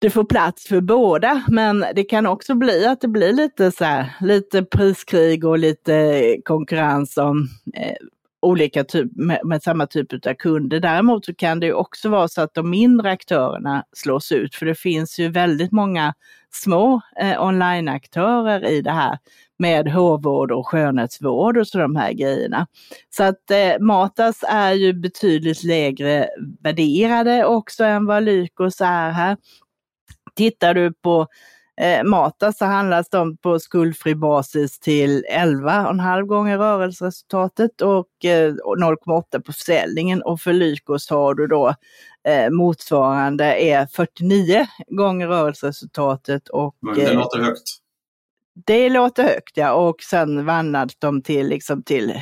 det 0.00 0.10
får 0.10 0.24
plats 0.24 0.66
för 0.66 0.80
båda, 0.80 1.44
men 1.48 1.84
det 1.94 2.04
kan 2.04 2.26
också 2.26 2.54
bli 2.54 2.86
att 2.86 3.00
det 3.00 3.08
blir 3.08 3.32
lite 3.32 3.72
så 3.72 3.84
här, 3.84 4.16
lite 4.20 4.62
priskrig 4.62 5.44
och 5.44 5.58
lite 5.58 6.36
konkurrens 6.44 7.16
om 7.16 7.48
eh, 7.74 7.96
olika 8.42 8.84
typ, 8.84 9.16
med, 9.16 9.40
med, 9.44 9.62
samma 9.62 9.86
typ 9.86 10.26
av 10.26 10.34
kunder. 10.34 10.80
Däremot 10.80 11.24
så 11.24 11.34
kan 11.34 11.60
det 11.60 11.72
också 11.72 12.08
vara 12.08 12.28
så 12.28 12.40
att 12.40 12.54
de 12.54 12.70
mindre 12.70 13.10
aktörerna 13.10 13.84
slås 13.92 14.32
ut, 14.32 14.54
för 14.54 14.66
det 14.66 14.74
finns 14.74 15.18
ju 15.18 15.28
väldigt 15.28 15.72
många 15.72 16.14
små 16.50 17.00
eh, 17.20 17.42
onlineaktörer 17.42 18.66
i 18.66 18.82
det 18.82 18.90
här 18.90 19.18
med 19.58 19.88
hårvård 19.88 20.52
och 20.52 20.68
skönhetsvård 20.68 21.58
och 21.58 21.68
så 21.68 21.78
de 21.78 21.96
här 21.96 22.12
grejerna. 22.12 22.66
Så 23.10 23.24
att 23.24 23.50
eh, 23.50 23.80
Matas 23.80 24.44
är 24.48 24.72
ju 24.72 24.92
betydligt 24.92 25.64
lägre 25.64 26.28
värderade 26.60 27.44
också 27.44 27.84
än 27.84 28.06
vad 28.06 28.22
Lykos 28.22 28.80
är 28.80 29.10
här. 29.10 29.36
Tittar 30.38 30.74
du 30.74 30.92
på 30.92 31.26
eh, 31.80 32.04
Mata 32.04 32.52
så 32.52 32.64
handlas 32.64 33.08
de 33.08 33.36
på 33.36 33.58
skuldfri 33.58 34.14
basis 34.14 34.78
till 34.78 35.24
11,5 35.32 36.22
gånger 36.22 36.58
rörelseresultatet 36.58 37.80
och 37.80 38.24
eh, 38.24 38.52
0,8 38.52 39.40
på 39.40 39.52
försäljningen. 39.52 40.22
Och 40.22 40.40
för 40.40 40.52
Lykos 40.52 41.10
har 41.10 41.34
du 41.34 41.46
då 41.46 41.74
eh, 42.28 42.50
motsvarande 42.50 43.44
är 43.44 43.86
49 43.86 44.66
gånger 44.86 45.26
rörelseresultatet. 45.26 46.48
Och, 46.48 46.76
det 46.94 47.04
eh, 47.04 47.14
låter 47.14 47.38
högt. 47.38 47.68
Det 48.66 48.88
låter 48.88 49.22
högt 49.22 49.56
ja 49.56 49.72
och 49.72 50.02
sen 50.02 50.46
vandras 50.46 50.92
de 50.98 51.22
till, 51.22 51.48
liksom, 51.48 51.82
till 51.82 52.20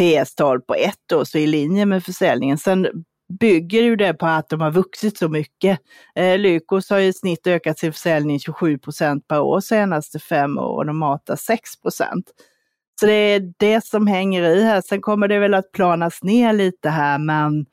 PS-tal 0.00 0.60
på 0.60 0.74
ett 0.74 1.12
år, 1.12 1.24
så 1.24 1.38
i 1.38 1.46
linje 1.46 1.86
med 1.86 2.04
försäljningen. 2.04 2.58
Sen 2.58 3.04
bygger 3.28 3.82
ju 3.82 3.96
det 3.96 4.14
på 4.14 4.26
att 4.26 4.48
de 4.48 4.60
har 4.60 4.70
vuxit 4.70 5.18
så 5.18 5.28
mycket. 5.28 5.78
Eh, 6.14 6.38
Lykos 6.38 6.90
har 6.90 6.98
i 6.98 7.12
snitt 7.12 7.46
ökat 7.46 7.78
sin 7.78 7.92
försäljning 7.92 8.40
27 8.40 8.78
procent 8.78 9.28
per 9.28 9.40
år 9.40 9.60
senaste 9.60 10.18
fem 10.18 10.58
åren 10.58 10.78
och 10.78 10.86
de 10.86 10.98
matar 10.98 11.36
6 11.36 11.80
procent. 11.80 12.30
Så 13.00 13.06
det 13.06 13.12
är 13.12 13.52
det 13.56 13.84
som 13.84 14.06
hänger 14.06 14.42
i 14.42 14.62
här. 14.62 14.80
Sen 14.80 15.00
kommer 15.00 15.28
det 15.28 15.38
väl 15.38 15.54
att 15.54 15.72
planas 15.72 16.22
ner 16.22 16.52
lite 16.52 16.90
här 16.90 17.18
men 17.18 17.66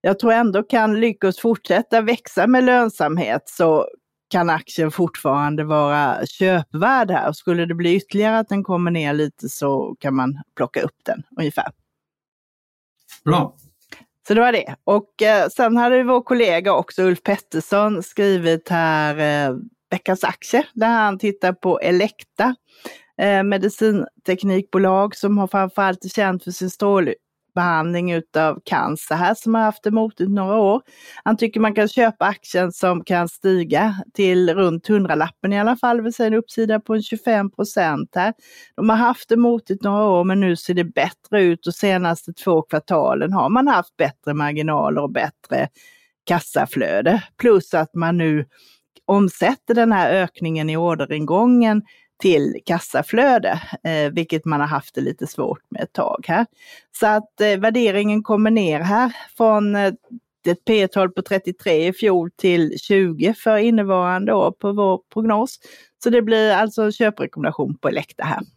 jag 0.00 0.18
tror 0.18 0.32
ändå 0.32 0.62
kan 0.62 1.00
Lykos 1.00 1.40
fortsätta 1.40 2.00
växa 2.00 2.46
med 2.46 2.64
lönsamhet 2.64 3.42
så 3.48 3.88
kan 4.30 4.50
aktien 4.50 4.90
fortfarande 4.90 5.64
vara 5.64 6.26
köpvärd 6.26 7.10
här. 7.10 7.28
Och 7.28 7.36
skulle 7.36 7.66
det 7.66 7.74
bli 7.74 7.94
ytterligare 7.94 8.38
att 8.38 8.48
den 8.48 8.64
kommer 8.64 8.90
ner 8.90 9.12
lite 9.12 9.48
så 9.48 9.96
kan 10.00 10.14
man 10.14 10.42
plocka 10.56 10.82
upp 10.82 10.96
den 11.04 11.22
ungefär. 11.38 11.72
Bra. 13.24 13.56
Så 14.30 14.34
det 14.34 14.40
var 14.40 14.52
det. 14.52 14.74
Och 14.84 15.22
eh, 15.22 15.48
sen 15.48 15.76
hade 15.76 16.02
vår 16.02 16.20
kollega 16.20 16.72
också 16.72 17.02
Ulf 17.02 17.22
Pettersson 17.22 18.02
skrivit 18.02 18.68
här 18.68 19.48
eh, 19.48 19.56
veckans 19.90 20.24
aktie 20.24 20.66
där 20.74 20.86
han 20.88 21.18
tittar 21.18 21.52
på 21.52 21.80
Elekta, 21.80 22.54
eh, 23.20 23.42
medicinteknikbolag 23.42 25.16
som 25.16 25.38
har 25.38 25.46
framförallt 25.46 26.04
är 26.04 26.08
känt 26.08 26.44
för 26.44 26.50
sin 26.50 26.70
strål 26.70 27.14
behandling 27.54 28.12
utav 28.12 28.60
cancer 28.64 29.14
här 29.14 29.34
som 29.34 29.54
har 29.54 29.62
haft 29.62 29.82
det 29.82 29.90
motigt 29.90 30.30
några 30.30 30.56
år. 30.56 30.82
Han 31.24 31.36
tycker 31.36 31.60
man 31.60 31.74
kan 31.74 31.88
köpa 31.88 32.24
aktien 32.24 32.72
som 32.72 33.04
kan 33.04 33.28
stiga 33.28 33.94
till 34.14 34.54
runt 34.54 34.88
100-lappen 34.88 35.52
i 35.52 35.60
alla 35.60 35.76
fall, 35.76 35.96
det 35.96 36.02
vill 36.02 36.14
säga 36.14 36.26
en 36.26 36.34
uppsida 36.34 36.80
på 36.80 37.02
25 37.02 37.50
procent 37.50 38.10
här. 38.14 38.34
De 38.76 38.88
har 38.88 38.96
haft 38.96 39.28
det 39.28 39.36
motigt 39.36 39.82
några 39.82 40.04
år 40.04 40.24
men 40.24 40.40
nu 40.40 40.56
ser 40.56 40.74
det 40.74 40.84
bättre 40.84 41.42
ut 41.42 41.66
och 41.66 41.74
senaste 41.74 42.32
två 42.32 42.62
kvartalen 42.62 43.32
har 43.32 43.48
man 43.48 43.68
haft 43.68 43.96
bättre 43.96 44.34
marginaler 44.34 45.02
och 45.02 45.12
bättre 45.12 45.68
kassaflöde. 46.24 47.22
Plus 47.36 47.74
att 47.74 47.94
man 47.94 48.18
nu 48.18 48.46
omsätter 49.04 49.74
den 49.74 49.92
här 49.92 50.14
ökningen 50.14 50.70
i 50.70 50.76
orderingången 50.76 51.82
till 52.20 52.56
kassaflöde, 52.66 53.60
eh, 53.84 54.12
vilket 54.12 54.44
man 54.44 54.60
har 54.60 54.66
haft 54.66 54.94
det 54.94 55.00
lite 55.00 55.26
svårt 55.26 55.62
med 55.68 55.82
ett 55.82 55.92
tag 55.92 56.24
här. 56.28 56.46
Så 57.00 57.06
att 57.06 57.40
eh, 57.40 57.60
värderingen 57.60 58.22
kommer 58.22 58.50
ner 58.50 58.80
här 58.80 59.12
från 59.36 59.76
eh, 59.76 59.92
ett 60.46 60.64
P 60.64 60.88
tal 60.88 61.10
på 61.10 61.22
33 61.22 61.86
i 61.88 61.92
fjol 61.92 62.30
till 62.36 62.78
20 62.78 63.34
för 63.34 63.56
innevarande 63.56 64.32
år 64.32 64.50
på 64.50 64.72
vår 64.72 65.00
prognos. 65.12 65.58
Så 66.04 66.10
det 66.10 66.22
blir 66.22 66.52
alltså 66.52 66.82
en 66.82 66.92
köprekommendation 66.92 67.78
på 67.78 67.88
Elekta 67.88 68.24
här. 68.24 68.40